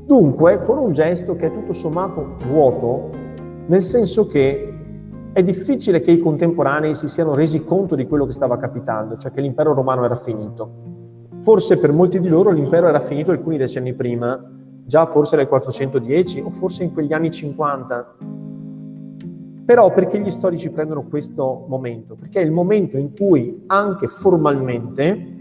Dunque, 0.06 0.60
con 0.64 0.78
un 0.78 0.92
gesto 0.92 1.36
che 1.36 1.48
è 1.48 1.52
tutto 1.52 1.74
sommato 1.74 2.36
vuoto, 2.48 3.10
nel 3.66 3.82
senso 3.82 4.28
che 4.28 4.74
è 5.34 5.42
difficile 5.42 6.02
che 6.02 6.12
i 6.12 6.20
contemporanei 6.20 6.94
si 6.94 7.08
siano 7.08 7.34
resi 7.34 7.64
conto 7.64 7.96
di 7.96 8.06
quello 8.06 8.26
che 8.26 8.32
stava 8.32 8.58
capitando, 8.58 9.18
cioè 9.18 9.32
che 9.32 9.42
l'impero 9.42 9.74
romano 9.74 10.06
era 10.06 10.16
finito. 10.16 10.94
Forse 11.40 11.80
per 11.80 11.92
molti 11.92 12.20
di 12.20 12.28
loro 12.28 12.52
l'impero 12.52 12.88
era 12.88 13.00
finito 13.00 13.32
alcuni 13.32 13.58
decenni 13.58 13.94
prima, 13.96 14.40
già 14.86 15.06
forse 15.06 15.36
nel 15.36 15.48
410 15.48 16.42
o 16.42 16.50
forse 16.50 16.84
in 16.84 16.94
quegli 16.94 17.12
anni 17.12 17.32
50. 17.32 18.16
Però 19.66 19.92
perché 19.92 20.20
gli 20.20 20.30
storici 20.30 20.70
prendono 20.70 21.04
questo 21.04 21.66
momento? 21.68 22.16
Perché 22.16 22.40
è 22.40 22.44
il 22.44 22.52
momento 22.52 22.98
in 22.98 23.16
cui 23.16 23.64
anche 23.66 24.08
formalmente 24.08 25.34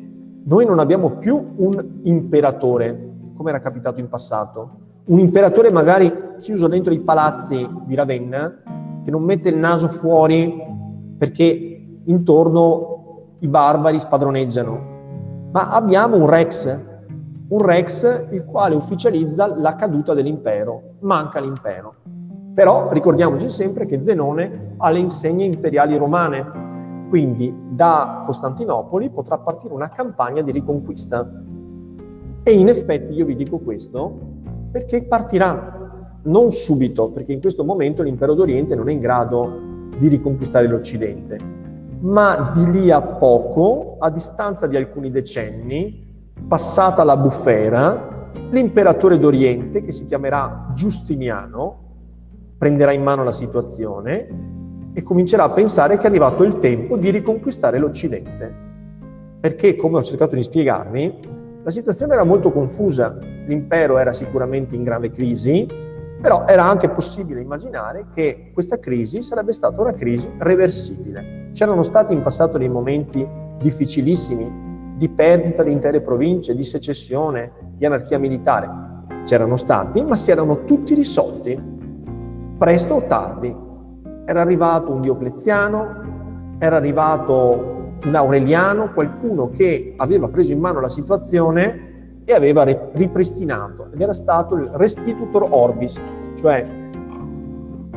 noi 0.44 0.64
non 0.64 0.78
abbiamo 0.78 1.16
più 1.16 1.52
un 1.57 2.00
imperatore, 2.02 3.12
come 3.37 3.50
era 3.50 3.59
capitato 3.59 4.00
in 4.00 4.09
passato. 4.09 4.70
Un 5.07 5.18
imperatore 5.18 5.70
magari 5.70 6.11
chiuso 6.38 6.66
dentro 6.68 6.94
i 6.94 7.00
palazzi 7.00 7.68
di 7.85 7.94
Ravenna, 7.94 8.62
che 9.04 9.11
non 9.11 9.22
mette 9.22 9.50
il 9.50 9.59
naso 9.59 9.88
fuori 9.88 10.54
perché 11.18 11.87
intorno 12.04 13.37
i 13.40 13.48
barbari 13.48 13.98
spadroneggiano, 13.98 14.92
ma 15.52 15.68
abbiamo 15.68 16.16
un 16.16 16.26
rex, 16.28 16.93
un 17.46 17.62
rex 17.62 18.28
il 18.30 18.44
quale 18.44 18.74
ufficializza 18.74 19.46
la 19.46 19.74
caduta 19.74 20.14
dell'impero, 20.14 20.96
manca 21.00 21.40
l'impero. 21.40 21.94
Però 22.54 22.90
ricordiamoci 22.90 23.50
sempre 23.50 23.85
che 23.85 24.02
Zenone 24.02 24.74
ha 24.78 24.90
le 24.90 25.00
insegne 25.00 25.44
imperiali 25.44 25.96
romane, 25.96 27.07
quindi 27.09 27.54
da 27.70 28.22
Costantinopoli 28.24 29.11
potrà 29.11 29.38
partire 29.38 29.74
una 29.74 29.90
campagna 29.90 30.40
di 30.40 30.52
riconquista. 30.52 31.28
E 32.42 32.52
in 32.52 32.68
effetti 32.68 33.12
io 33.12 33.26
vi 33.26 33.37
dico 33.37 33.59
questo 33.59 34.33
perché 34.70 35.04
partirà 35.04 36.18
non 36.24 36.50
subito, 36.50 37.11
perché 37.11 37.33
in 37.33 37.40
questo 37.40 37.64
momento 37.64 38.02
l'impero 38.02 38.35
d'Oriente 38.35 38.74
non 38.74 38.88
è 38.88 38.92
in 38.92 39.00
grado 39.00 39.61
di 39.98 40.09
riconquistare 40.09 40.66
l'Occidente, 40.66 41.38
ma 42.00 42.50
di 42.54 42.70
lì 42.70 42.90
a 42.90 43.00
poco, 43.00 43.96
a 43.98 44.11
distanza 44.11 44.66
di 44.66 44.76
alcuni 44.76 45.11
decenni, 45.11 46.13
passata 46.47 47.05
la 47.05 47.16
bufera, 47.16 48.31
l'imperatore 48.51 49.18
d'Oriente, 49.18 49.83
che 49.83 49.92
si 49.92 50.05
chiamerà 50.05 50.70
Giustiniano, 50.73 51.83
prenderà 52.59 52.92
in 52.92 53.03
mano 53.03 53.25
la 53.25 53.33
situazione 53.33 54.53
e 54.92 55.03
comincerà 55.03 55.44
a 55.44 55.51
pensare 55.51 55.97
che 55.97 56.05
è 56.05 56.07
arrivato 56.07 56.44
il 56.44 56.59
tempo 56.59 56.97
di 56.97 57.11
riconquistare 57.11 57.79
l'Occidente. 57.79 58.62
Perché, 59.40 59.77
come 59.77 59.99
ho 59.99 60.03
cercato 60.03 60.35
di 60.35 60.42
spiegarvi, 60.42 61.18
la 61.62 61.70
situazione 61.70 62.14
era 62.14 62.25
molto 62.25 62.53
confusa, 62.53 63.16
l'impero 63.47 63.99
era 63.99 64.12
sicuramente 64.12 64.75
in 64.75 64.83
grave 64.83 65.11
crisi, 65.11 65.66
però 66.20 66.47
era 66.47 66.64
anche 66.64 66.88
possibile 66.88 67.40
immaginare 67.40 68.07
che 68.12 68.51
questa 68.55 68.79
crisi 68.79 69.20
sarebbe 69.20 69.53
stata 69.53 69.81
una 69.81 69.92
crisi 69.92 70.31
reversibile. 70.38 71.51
C'erano 71.53 71.83
stati 71.83 72.14
in 72.14 72.23
passato 72.23 72.57
dei 72.57 72.68
momenti 72.68 73.27
difficilissimi 73.59 74.63
di 74.96 75.09
perdita 75.09 75.62
di 75.62 75.72
intere 75.72 76.00
province, 76.00 76.54
di 76.54 76.62
secessione, 76.62 77.52
di 77.76 77.85
anarchia 77.85 78.18
militare. 78.18 78.68
C'erano 79.24 79.57
stati, 79.57 80.04
ma 80.04 80.16
si 80.16 80.30
erano 80.30 80.64
tutti 80.64 80.94
risolti, 80.94 81.61
presto 82.57 82.94
o 82.94 83.07
tardi. 83.07 83.54
Era 84.24 84.40
arrivato 84.40 84.92
un 84.92 85.00
Diocleziano, 85.00 86.57
era 86.59 86.76
arrivato 86.76 87.72
un 88.04 88.14
Aureliano, 88.14 88.92
qualcuno 88.92 89.50
che 89.50 89.94
aveva 89.96 90.28
preso 90.28 90.52
in 90.52 90.61
mano 90.61 90.80
la 90.80 90.88
situazione 90.88 92.20
e 92.24 92.33
aveva 92.33 92.64
ripristinato 92.64 93.90
ed 93.92 94.00
era 94.00 94.12
stato 94.12 94.54
il 94.54 94.68
restitutor 94.74 95.46
orbis, 95.50 96.00
cioè 96.37 96.64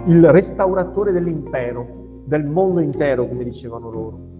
il 0.06 0.32
restauratore 0.32 1.12
dell'impero, 1.12 2.24
del 2.26 2.46
mondo 2.46 2.80
intero, 2.80 3.28
come 3.28 3.44
dicevano 3.44 3.90
loro. 3.90 4.37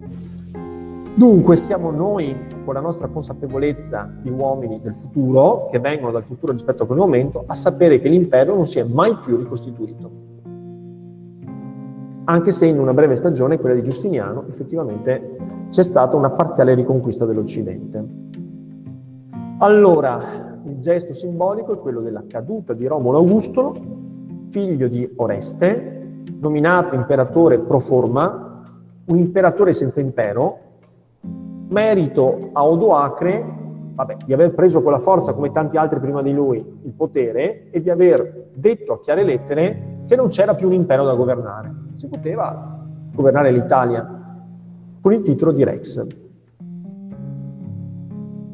Dunque 1.18 1.56
siamo 1.56 1.90
noi, 1.90 2.32
con 2.64 2.74
la 2.74 2.80
nostra 2.80 3.08
consapevolezza 3.08 4.08
di 4.22 4.30
uomini 4.30 4.80
del 4.80 4.94
futuro, 4.94 5.66
che 5.68 5.80
vengono 5.80 6.12
dal 6.12 6.22
futuro 6.22 6.52
rispetto 6.52 6.84
a 6.84 6.86
quel 6.86 6.98
momento, 6.98 7.42
a 7.44 7.54
sapere 7.54 7.98
che 7.98 8.08
l'impero 8.08 8.54
non 8.54 8.68
si 8.68 8.78
è 8.78 8.84
mai 8.84 9.16
più 9.16 9.36
ricostituito. 9.36 10.10
Anche 12.22 12.52
se 12.52 12.66
in 12.66 12.78
una 12.78 12.94
breve 12.94 13.16
stagione, 13.16 13.58
quella 13.58 13.74
di 13.74 13.82
Giustiniano, 13.82 14.44
effettivamente 14.46 15.66
c'è 15.70 15.82
stata 15.82 16.16
una 16.16 16.30
parziale 16.30 16.74
riconquista 16.74 17.24
dell'Occidente. 17.24 18.04
Allora, 19.58 20.60
il 20.66 20.78
gesto 20.78 21.12
simbolico 21.14 21.72
è 21.72 21.78
quello 21.78 22.00
della 22.00 22.22
caduta 22.28 22.74
di 22.74 22.86
Romolo 22.86 23.18
Augusto, 23.18 23.74
figlio 24.50 24.86
di 24.86 25.12
Oreste, 25.16 26.20
nominato 26.38 26.94
imperatore 26.94 27.58
pro 27.58 27.80
forma, 27.80 28.62
un 29.06 29.16
imperatore 29.16 29.72
senza 29.72 29.98
impero, 29.98 30.66
merito 31.68 32.50
a 32.52 32.66
Odoacre 32.66 33.56
vabbè, 33.94 34.16
di 34.24 34.32
aver 34.32 34.54
preso 34.54 34.82
con 34.82 34.92
la 34.92 34.98
forza, 34.98 35.32
come 35.32 35.50
tanti 35.50 35.76
altri 35.76 35.98
prima 35.98 36.22
di 36.22 36.32
lui, 36.32 36.58
il 36.82 36.92
potere 36.92 37.68
e 37.70 37.80
di 37.80 37.90
aver 37.90 38.50
detto 38.54 38.92
a 38.92 39.00
chiare 39.00 39.24
lettere 39.24 40.02
che 40.06 40.14
non 40.14 40.28
c'era 40.28 40.54
più 40.54 40.68
un 40.68 40.74
impero 40.74 41.04
da 41.04 41.14
governare. 41.14 41.72
Si 41.96 42.06
poteva 42.06 42.78
governare 43.12 43.50
l'Italia 43.50 44.06
con 45.00 45.12
il 45.12 45.22
titolo 45.22 45.50
di 45.50 45.64
Rex. 45.64 46.06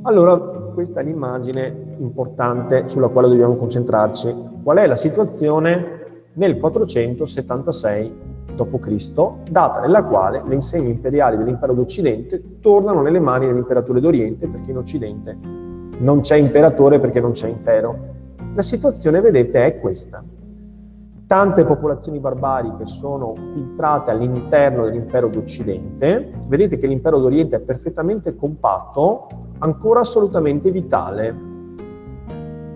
Allora, 0.03 0.39
questa 0.39 1.01
è 1.01 1.05
l'immagine 1.05 1.97
importante 1.99 2.89
sulla 2.89 3.09
quale 3.09 3.29
dobbiamo 3.29 3.55
concentrarci. 3.55 4.35
Qual 4.63 4.79
è 4.79 4.87
la 4.87 4.97
situazione 4.97 6.23
nel 6.35 6.59
476 6.59 8.34
d.C., 8.55 9.13
data 9.51 9.81
nella 9.81 10.05
quale 10.05 10.43
le 10.47 10.55
insegne 10.55 10.91
imperiali 10.91 11.37
dell'impero 11.37 11.73
d'Occidente 11.73 12.61
tornano 12.61 13.03
nelle 13.03 13.21
mani 13.21 13.47
dell'imperatore 13.47 14.01
d'Oriente, 14.01 14.47
perché 14.47 14.71
in 14.71 14.77
Occidente 14.77 15.37
non 15.99 16.21
c'è 16.21 16.37
imperatore 16.37 17.01
perché 17.01 17.21
non 17.21 17.33
c'è 17.33 17.49
impero. 17.49 18.13
La 18.55 18.63
situazione, 18.63 19.21
vedete, 19.21 19.65
è 19.65 19.81
questa. 19.81 20.23
Tante 21.27 21.65
popolazioni 21.65 22.21
barbariche 22.21 22.87
sono 22.87 23.35
filtrate 23.35 24.11
all'interno 24.11 24.85
dell'impero 24.85 25.29
d'Occidente. 25.29 26.33
Vedete 26.47 26.79
che 26.79 26.87
l'impero 26.87 27.19
d'Oriente 27.19 27.57
è 27.57 27.61
perfettamente 27.61 28.35
compatto, 28.35 29.27
ancora 29.59 30.01
assolutamente 30.01 30.71
vitale, 30.71 31.53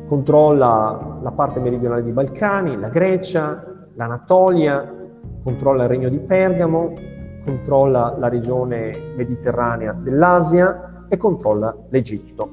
controlla 0.06 1.18
la 1.20 1.32
parte 1.32 1.60
meridionale 1.60 2.02
dei 2.02 2.12
Balcani, 2.12 2.78
la 2.78 2.88
Grecia, 2.88 3.62
l'Anatolia, 3.94 4.97
controlla 5.48 5.84
il 5.84 5.88
regno 5.88 6.10
di 6.10 6.18
Pergamo, 6.18 6.92
controlla 7.42 8.14
la 8.18 8.28
regione 8.28 9.14
mediterranea 9.16 9.94
dell'Asia 9.94 11.06
e 11.08 11.16
controlla 11.16 11.74
l'Egitto. 11.88 12.50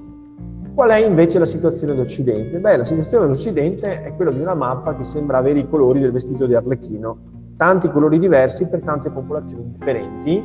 Qual 0.73 0.89
è 0.89 1.05
invece 1.05 1.39
la 1.39 1.45
situazione 1.45 1.93
d'Occidente? 1.93 2.57
Beh, 2.57 2.77
la 2.77 2.83
situazione 2.85 3.27
d'Occidente 3.27 4.01
è 4.01 4.15
quella 4.15 4.31
di 4.31 4.39
una 4.39 4.53
mappa 4.53 4.95
che 4.95 5.03
sembra 5.03 5.39
avere 5.39 5.59
i 5.59 5.67
colori 5.67 5.99
del 5.99 6.13
vestito 6.13 6.45
di 6.45 6.55
Arlecchino, 6.55 7.17
tanti 7.57 7.89
colori 7.89 8.17
diversi 8.17 8.65
per 8.67 8.79
tante 8.79 9.09
popolazioni 9.09 9.71
differenti 9.71 10.41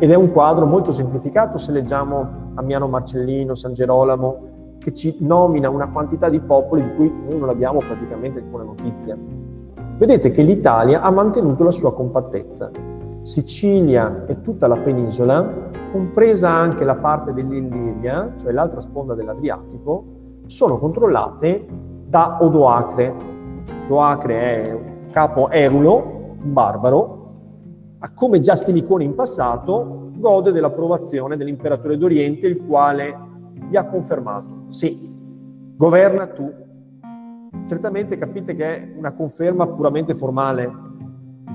ed 0.00 0.10
è 0.10 0.14
un 0.16 0.32
quadro 0.32 0.66
molto 0.66 0.90
semplificato 0.90 1.56
se 1.56 1.70
leggiamo 1.70 2.50
Amiano 2.54 2.88
Marcellino, 2.88 3.54
San 3.54 3.74
Gerolamo, 3.74 4.76
che 4.78 4.92
ci 4.92 5.16
nomina 5.20 5.70
una 5.70 5.88
quantità 5.88 6.28
di 6.28 6.40
popoli 6.40 6.82
di 6.82 6.94
cui 6.96 7.12
noi 7.28 7.38
non 7.38 7.48
abbiamo 7.48 7.78
praticamente 7.78 8.40
alcuna 8.40 8.64
notizia. 8.64 9.16
Vedete 10.02 10.32
che 10.32 10.42
l'Italia 10.42 11.00
ha 11.00 11.12
mantenuto 11.12 11.62
la 11.62 11.70
sua 11.70 11.94
compattezza. 11.94 12.72
Sicilia 13.20 14.24
e 14.26 14.40
tutta 14.40 14.66
la 14.66 14.76
penisola, 14.76 15.70
compresa 15.92 16.50
anche 16.50 16.82
la 16.82 16.96
parte 16.96 17.32
dell'Illiria, 17.32 18.32
cioè 18.36 18.50
l'altra 18.50 18.80
sponda 18.80 19.14
dell'Adriatico, 19.14 20.04
sono 20.46 20.80
controllate 20.80 21.68
da 22.04 22.38
Odoacre. 22.40 23.14
Odoacre 23.84 24.40
è 24.40 24.72
un 24.72 25.10
capo 25.12 25.48
erulo, 25.50 26.34
un 26.42 26.52
barbaro, 26.52 27.34
come 28.16 28.40
già 28.40 28.56
Stilicone 28.56 29.04
in 29.04 29.14
passato, 29.14 30.10
gode 30.16 30.50
dell'approvazione 30.50 31.36
dell'imperatore 31.36 31.96
d'Oriente, 31.96 32.48
il 32.48 32.66
quale 32.66 33.16
gli 33.70 33.76
ha 33.76 33.86
confermato, 33.86 34.64
sì, 34.66 34.98
governa 35.76 36.26
tu. 36.26 36.61
Certamente 37.64 38.16
capite 38.16 38.54
che 38.54 38.64
è 38.64 38.92
una 38.96 39.12
conferma 39.12 39.66
puramente 39.66 40.14
formale. 40.14 40.70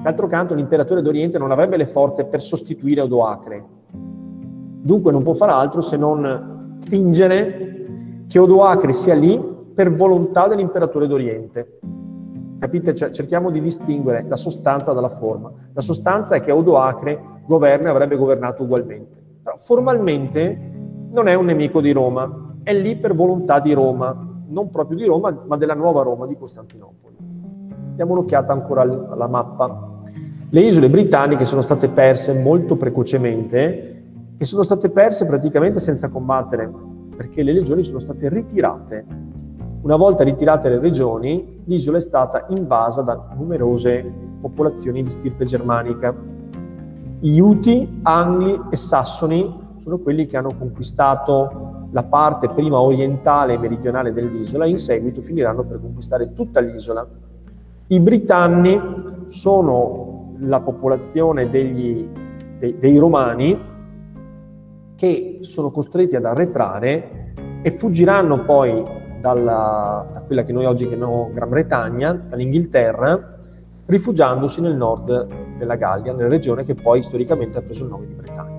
D'altro 0.02 0.28
canto 0.28 0.54
l'imperatore 0.54 1.02
d'Oriente 1.02 1.38
non 1.38 1.52
avrebbe 1.52 1.76
le 1.76 1.86
forze 1.86 2.26
per 2.26 2.42
sostituire 2.42 3.02
Odoacre. 3.02 3.66
Dunque 3.92 5.12
non 5.12 5.24
può 5.24 5.34
fare 5.34 5.52
altro 5.52 5.82
se 5.82 5.98
non 5.98 6.78
fingere 6.80 8.26
che 8.28 8.40
Odoacre 8.40 8.94
sia 8.94 9.16
lì 9.16 9.56
per 9.74 9.94
volontà 9.94 10.48
dell'imperatore 10.48 11.08
d'Oriente. 11.08 11.80
Capite? 12.60 12.96
Cioè, 12.96 13.12
cerchiamo 13.12 13.52
di 13.52 13.62
distinguere 13.62 14.26
la 14.28 14.36
sostanza 14.36 14.94
dalla 14.94 15.10
forma. 15.10 15.52
La 15.74 15.82
sostanza 15.82 16.36
è 16.36 16.42
che 16.42 16.52
Odoacre 16.52 17.42
governa 17.46 17.88
e 17.88 17.92
avrebbe 17.92 18.16
governato 18.16 18.64
ugualmente. 18.64 19.22
Però 19.44 19.56
formalmente 19.58 20.72
non 21.12 21.28
è 21.28 21.36
un 21.36 21.46
nemico 21.46 21.82
di 21.82 21.92
Roma, 21.92 22.56
è 22.64 22.74
lì 22.74 22.98
per 22.98 23.14
volontà 23.14 23.60
di 23.60 23.74
Roma, 23.74 24.27
non 24.48 24.70
proprio 24.70 24.98
di 24.98 25.06
Roma, 25.06 25.44
ma 25.46 25.58
della 25.58 25.74
nuova 25.74 26.04
Roma 26.04 26.26
di 26.26 26.36
Costantinopoli. 26.38 27.16
Diamo 27.96 28.14
un'occhiata 28.14 28.54
ancora 28.54 28.82
alla 28.82 29.28
mappa. 29.28 29.96
Le 30.50 30.62
isole 30.62 30.90
britanniche 30.90 31.46
sono 31.46 31.62
state 31.62 31.90
perse 31.90 32.42
molto 32.42 32.78
precocemente 32.78 34.04
e 34.38 34.46
sono 34.46 34.64
state 34.64 34.90
perse 34.90 35.26
praticamente 35.26 35.80
senza 35.80 36.10
combattere, 36.10 36.72
perché 37.16 37.44
le 37.44 37.54
legioni 37.54 37.84
sono 37.84 38.00
state 38.00 38.30
ritirate. 38.30 39.06
Una 39.82 39.96
volta 39.96 40.24
ritirate 40.24 40.70
le 40.70 40.80
regioni, 40.80 41.62
l'isola 41.66 41.98
è 41.98 42.02
stata 42.02 42.46
invasa 42.50 43.02
da 43.02 43.30
numerose 43.36 44.06
popolazioni 44.40 45.04
di 45.04 45.10
stirpe 45.10 45.46
germanica. 45.46 46.16
I 47.22 47.40
Uti, 47.40 48.00
Angli 48.04 48.60
e 48.70 48.76
Sassoni 48.76 49.66
sono 49.78 49.98
quelli 49.98 50.26
che 50.28 50.38
hanno 50.38 50.56
conquistato 50.58 51.77
la 51.98 52.04
parte 52.04 52.48
prima 52.50 52.80
orientale 52.80 53.54
e 53.54 53.58
meridionale 53.58 54.14
dell'isola 54.14 54.66
e 54.66 54.70
in 54.70 54.78
seguito 54.78 55.20
finiranno 55.24 55.64
per 55.64 55.82
conquistare 55.82 56.32
tutta 56.34 56.60
l'isola. 56.60 57.08
I 57.88 58.00
Britanni 58.00 58.80
sono 59.26 60.36
la 60.42 60.62
popolazione 60.62 61.50
degli, 61.50 62.08
dei, 62.60 62.78
dei 62.78 62.98
Romani 63.00 63.60
che 64.96 65.40
sono 65.42 65.72
costretti 65.72 66.16
ad 66.16 66.26
arretrare 66.26 67.34
e 67.64 67.72
fuggiranno 67.72 68.44
poi 68.44 68.84
dalla, 69.20 70.08
da 70.14 70.22
quella 70.22 70.44
che 70.44 70.54
noi 70.54 70.66
oggi 70.66 70.88
chiamiamo 70.88 71.32
Gran 71.34 71.50
Bretagna, 71.50 72.14
dall'Inghilterra, 72.14 73.40
rifugiandosi 73.88 74.62
nel 74.62 74.76
nord 74.76 75.58
della 75.58 75.76
Gallia, 75.76 76.14
nella 76.14 76.30
regione 76.30 76.64
che 76.64 76.76
poi 76.76 77.02
storicamente 77.02 77.58
ha 77.58 77.62
preso 77.62 77.86
il 77.86 77.90
nome 77.90 78.06
di 78.06 78.14
Bretagna. 78.14 78.57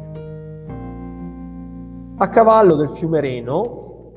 A 2.21 2.31
cavallo 2.31 2.75
del 2.75 2.89
fiume 2.89 3.21
Reno 3.21 4.13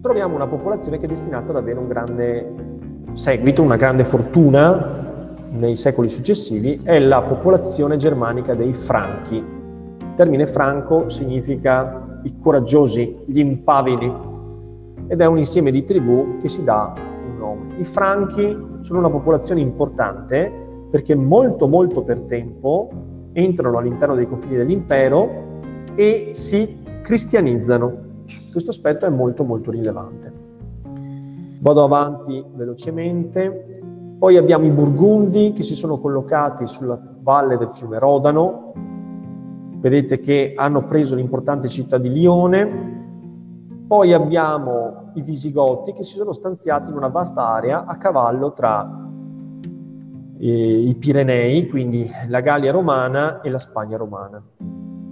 troviamo 0.00 0.34
una 0.34 0.46
popolazione 0.46 0.96
che 0.96 1.04
è 1.04 1.08
destinata 1.08 1.50
ad 1.50 1.56
avere 1.56 1.78
un 1.78 1.88
grande 1.88 2.54
seguito, 3.12 3.60
una 3.60 3.76
grande 3.76 4.02
fortuna 4.02 5.34
nei 5.50 5.76
secoli 5.76 6.08
successivi, 6.08 6.80
è 6.82 6.98
la 7.00 7.20
popolazione 7.20 7.98
germanica 7.98 8.54
dei 8.54 8.72
Franchi, 8.72 9.36
il 9.36 10.14
termine 10.16 10.46
franco 10.46 11.10
significa 11.10 12.20
i 12.22 12.38
coraggiosi, 12.38 13.14
gli 13.26 13.40
impavidi 13.40 14.10
ed 15.08 15.20
è 15.20 15.26
un 15.26 15.36
insieme 15.36 15.70
di 15.70 15.84
tribù 15.84 16.38
che 16.40 16.48
si 16.48 16.64
dà 16.64 16.94
un 16.96 17.36
nome. 17.36 17.74
I 17.76 17.84
franchi 17.84 18.56
sono 18.80 19.00
una 19.00 19.10
popolazione 19.10 19.60
importante 19.60 20.50
perché 20.90 21.14
molto 21.14 21.68
molto 21.68 22.02
per 22.02 22.20
tempo 22.20 22.88
entrano 23.34 23.76
all'interno 23.76 24.14
dei 24.14 24.26
confini 24.26 24.56
dell'impero 24.56 25.43
e 25.94 26.30
si 26.32 26.82
cristianizzano. 27.02 28.02
Questo 28.50 28.70
aspetto 28.70 29.06
è 29.06 29.10
molto 29.10 29.44
molto 29.44 29.70
rilevante. 29.70 30.32
Vado 31.60 31.84
avanti 31.84 32.44
velocemente. 32.54 33.82
Poi 34.18 34.36
abbiamo 34.36 34.64
i 34.64 34.70
Burgundi 34.70 35.52
che 35.52 35.62
si 35.62 35.74
sono 35.74 35.98
collocati 35.98 36.66
sulla 36.66 36.98
valle 37.20 37.56
del 37.56 37.70
fiume 37.70 37.98
Rodano, 37.98 38.72
vedete 39.78 40.20
che 40.20 40.54
hanno 40.56 40.86
preso 40.86 41.14
l'importante 41.14 41.68
città 41.68 41.98
di 41.98 42.10
Lione, 42.10 42.92
poi 43.86 44.12
abbiamo 44.12 45.10
i 45.14 45.22
Visigoti 45.22 45.92
che 45.92 46.04
si 46.04 46.16
sono 46.16 46.32
stanziati 46.32 46.90
in 46.90 46.96
una 46.96 47.08
vasta 47.08 47.48
area 47.48 47.84
a 47.84 47.96
cavallo 47.96 48.52
tra 48.52 49.08
eh, 50.38 50.78
i 50.78 50.94
Pirenei, 50.94 51.68
quindi 51.68 52.08
la 52.28 52.40
Gallia 52.40 52.72
romana 52.72 53.40
e 53.40 53.50
la 53.50 53.58
Spagna 53.58 53.96
romana. 53.96 54.42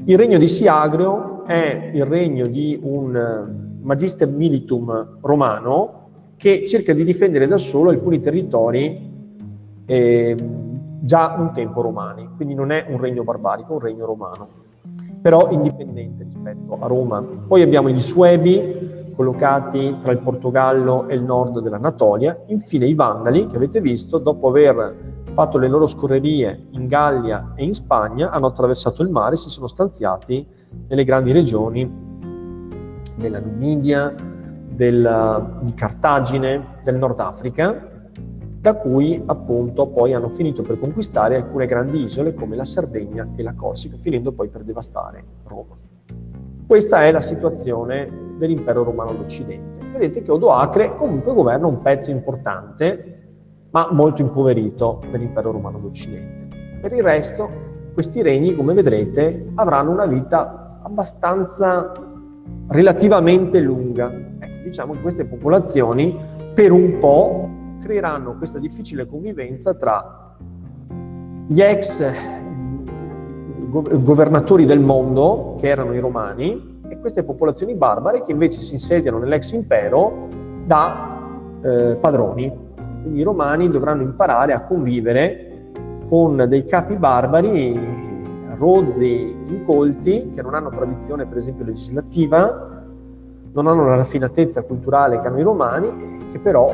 Il 0.04 0.18
regno 0.18 0.38
di 0.38 0.48
Siagrio 0.48 1.44
è 1.44 1.90
il 1.94 2.04
regno 2.04 2.46
di 2.46 2.78
un 2.82 3.16
eh, 3.16 3.82
magister 3.82 4.28
militum 4.28 5.18
romano 5.20 6.00
che 6.36 6.66
cerca 6.66 6.92
di 6.92 7.04
difendere 7.04 7.46
da 7.46 7.56
solo 7.56 7.90
alcuni 7.90 8.20
territori 8.20 9.10
eh, 9.86 10.36
già 11.00 11.36
un 11.38 11.52
tempo 11.52 11.82
romani, 11.82 12.28
quindi 12.36 12.54
non 12.54 12.70
è 12.70 12.86
un 12.88 12.98
regno 12.98 13.22
barbarico, 13.22 13.72
è 13.72 13.74
un 13.74 13.80
regno 13.80 14.06
romano 14.06 14.48
però 15.22 15.50
indipendente 15.52 16.24
rispetto 16.24 16.76
a 16.80 16.86
Roma. 16.88 17.22
Poi 17.22 17.62
abbiamo 17.62 17.88
gli 17.88 18.00
Suebi, 18.00 19.10
collocati 19.14 19.98
tra 20.00 20.10
il 20.10 20.18
Portogallo 20.18 21.08
e 21.08 21.14
il 21.14 21.22
nord 21.22 21.60
dell'Anatolia, 21.60 22.42
infine 22.46 22.86
i 22.86 22.94
Vandali, 22.94 23.46
che 23.46 23.54
avete 23.54 23.80
visto, 23.80 24.18
dopo 24.18 24.48
aver 24.48 25.11
fatto 25.34 25.58
le 25.58 25.68
loro 25.68 25.86
scorrerie 25.86 26.66
in 26.70 26.86
Gallia 26.86 27.52
e 27.54 27.64
in 27.64 27.72
Spagna, 27.72 28.30
hanno 28.30 28.46
attraversato 28.46 29.02
il 29.02 29.10
mare 29.10 29.34
e 29.34 29.38
si 29.38 29.48
sono 29.48 29.66
stanziati 29.66 30.46
nelle 30.88 31.04
grandi 31.04 31.32
regioni 31.32 31.90
della 33.16 33.40
Numidia, 33.40 34.14
del, 34.68 35.58
di 35.62 35.74
Cartagine, 35.74 36.78
del 36.82 36.96
Nord 36.96 37.20
Africa, 37.20 37.90
da 38.60 38.74
cui 38.74 39.20
appunto 39.26 39.88
poi 39.88 40.14
hanno 40.14 40.28
finito 40.28 40.62
per 40.62 40.78
conquistare 40.78 41.36
alcune 41.36 41.66
grandi 41.66 42.02
isole 42.02 42.32
come 42.32 42.56
la 42.56 42.64
Sardegna 42.64 43.28
e 43.34 43.42
la 43.42 43.54
Corsica, 43.54 43.96
finendo 43.96 44.32
poi 44.32 44.48
per 44.48 44.62
devastare 44.62 45.24
Roma. 45.44 45.76
Questa 46.66 47.04
è 47.04 47.10
la 47.10 47.20
situazione 47.20 48.36
dell'impero 48.38 48.82
romano 48.82 49.14
d'Occidente. 49.14 49.80
Vedete 49.92 50.22
che 50.22 50.30
Odoacre 50.30 50.94
comunque 50.94 51.34
governa 51.34 51.66
un 51.66 51.82
pezzo 51.82 52.10
importante, 52.10 53.11
ma 53.72 53.88
molto 53.90 54.22
impoverito 54.22 55.00
dell'impero 55.10 55.50
romano 55.50 55.78
d'Occidente. 55.78 56.48
Per 56.80 56.92
il 56.92 57.02
resto, 57.02 57.50
questi 57.92 58.22
regni, 58.22 58.54
come 58.54 58.74
vedrete, 58.74 59.50
avranno 59.54 59.90
una 59.90 60.06
vita 60.06 60.78
abbastanza 60.82 61.92
relativamente 62.68 63.60
lunga. 63.60 64.10
Ecco, 64.38 64.64
diciamo 64.64 64.92
che 64.94 65.00
queste 65.00 65.24
popolazioni 65.24 66.16
per 66.54 66.70
un 66.70 66.98
po' 66.98 67.48
creeranno 67.80 68.36
questa 68.36 68.58
difficile 68.58 69.06
convivenza 69.06 69.74
tra 69.74 70.36
gli 71.46 71.60
ex 71.60 72.10
governatori 73.68 74.66
del 74.66 74.80
mondo, 74.80 75.56
che 75.58 75.68
erano 75.68 75.94
i 75.94 75.98
romani, 75.98 76.80
e 76.88 76.98
queste 76.98 77.22
popolazioni 77.22 77.74
barbare 77.74 78.22
che 78.22 78.32
invece 78.32 78.60
si 78.60 78.74
insediano 78.74 79.16
nell'ex 79.16 79.52
impero 79.52 80.28
da 80.66 81.58
eh, 81.62 81.96
padroni. 81.98 82.61
Quindi 83.02 83.20
i 83.20 83.24
romani 83.24 83.68
dovranno 83.68 84.02
imparare 84.02 84.52
a 84.52 84.62
convivere 84.62 85.70
con 86.08 86.44
dei 86.48 86.64
capi 86.64 86.96
barbari, 86.96 87.78
rozzi, 88.56 89.34
incolti, 89.46 90.30
che 90.32 90.40
non 90.40 90.54
hanno 90.54 90.70
tradizione 90.70 91.26
per 91.26 91.38
esempio 91.38 91.64
legislativa, 91.64 92.82
non 93.52 93.66
hanno 93.66 93.86
la 93.86 93.96
raffinatezza 93.96 94.62
culturale 94.62 95.18
che 95.18 95.26
hanno 95.26 95.40
i 95.40 95.42
romani, 95.42 96.28
che 96.30 96.38
però 96.38 96.72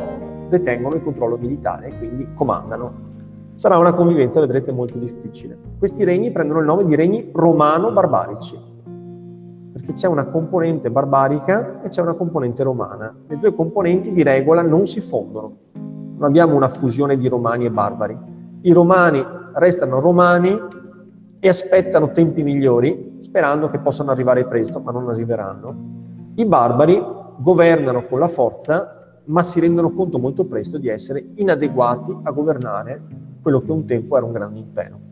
detengono 0.49 0.95
il 0.95 1.03
controllo 1.03 1.37
militare 1.37 1.88
e 1.88 1.99
quindi 1.99 2.29
comandano. 2.35 3.07
Sarà 3.55 3.79
una 3.79 3.93
convivenza, 3.93 4.38
vedrete, 4.38 4.71
molto 4.71 4.99
difficile. 4.99 5.59
Questi 5.79 6.05
regni 6.05 6.31
prendono 6.31 6.61
il 6.61 6.67
nome 6.67 6.85
di 6.85 6.95
regni 6.95 7.31
romano-barbarici, 7.33 8.59
perché 9.73 9.93
c'è 9.95 10.07
una 10.07 10.27
componente 10.27 10.91
barbarica 10.91 11.81
e 11.83 11.88
c'è 11.88 12.03
una 12.03 12.14
componente 12.14 12.62
romana. 12.62 13.12
Le 13.27 13.38
due 13.38 13.53
componenti 13.53 14.12
di 14.12 14.23
regola 14.23 14.62
non 14.62 14.87
si 14.87 15.01
fondono. 15.01 15.57
Non 16.19 16.29
abbiamo 16.31 16.57
una 16.57 16.67
fusione 16.67 17.17
di 17.17 17.29
romani 17.29 17.65
e 17.65 17.71
barbari. 17.71 18.19
I 18.63 18.73
romani 18.73 19.25
restano 19.55 20.01
romani 20.01 20.59
e 21.39 21.49
aspettano 21.49 22.11
tempi 22.11 22.43
migliori, 22.43 23.19
sperando 23.21 23.69
che 23.69 23.79
possano 23.79 24.11
arrivare 24.11 24.45
presto, 24.47 24.81
ma 24.81 24.91
non 24.91 25.09
arriveranno. 25.09 26.33
I 26.35 26.45
barbari 26.45 27.01
governano 27.39 28.05
con 28.07 28.19
la 28.19 28.27
forza 28.27 29.21
ma 29.27 29.43
si 29.43 29.61
rendono 29.61 29.93
conto 29.93 30.19
molto 30.19 30.45
presto 30.47 30.77
di 30.79 30.89
essere 30.89 31.25
inadeguati 31.35 32.16
a 32.23 32.31
governare 32.31 33.01
quello 33.41 33.61
che 33.61 33.71
un 33.71 33.85
tempo 33.85 34.16
era 34.16 34.27
un 34.27 34.33
grande 34.33 34.59
impero. 34.59 35.08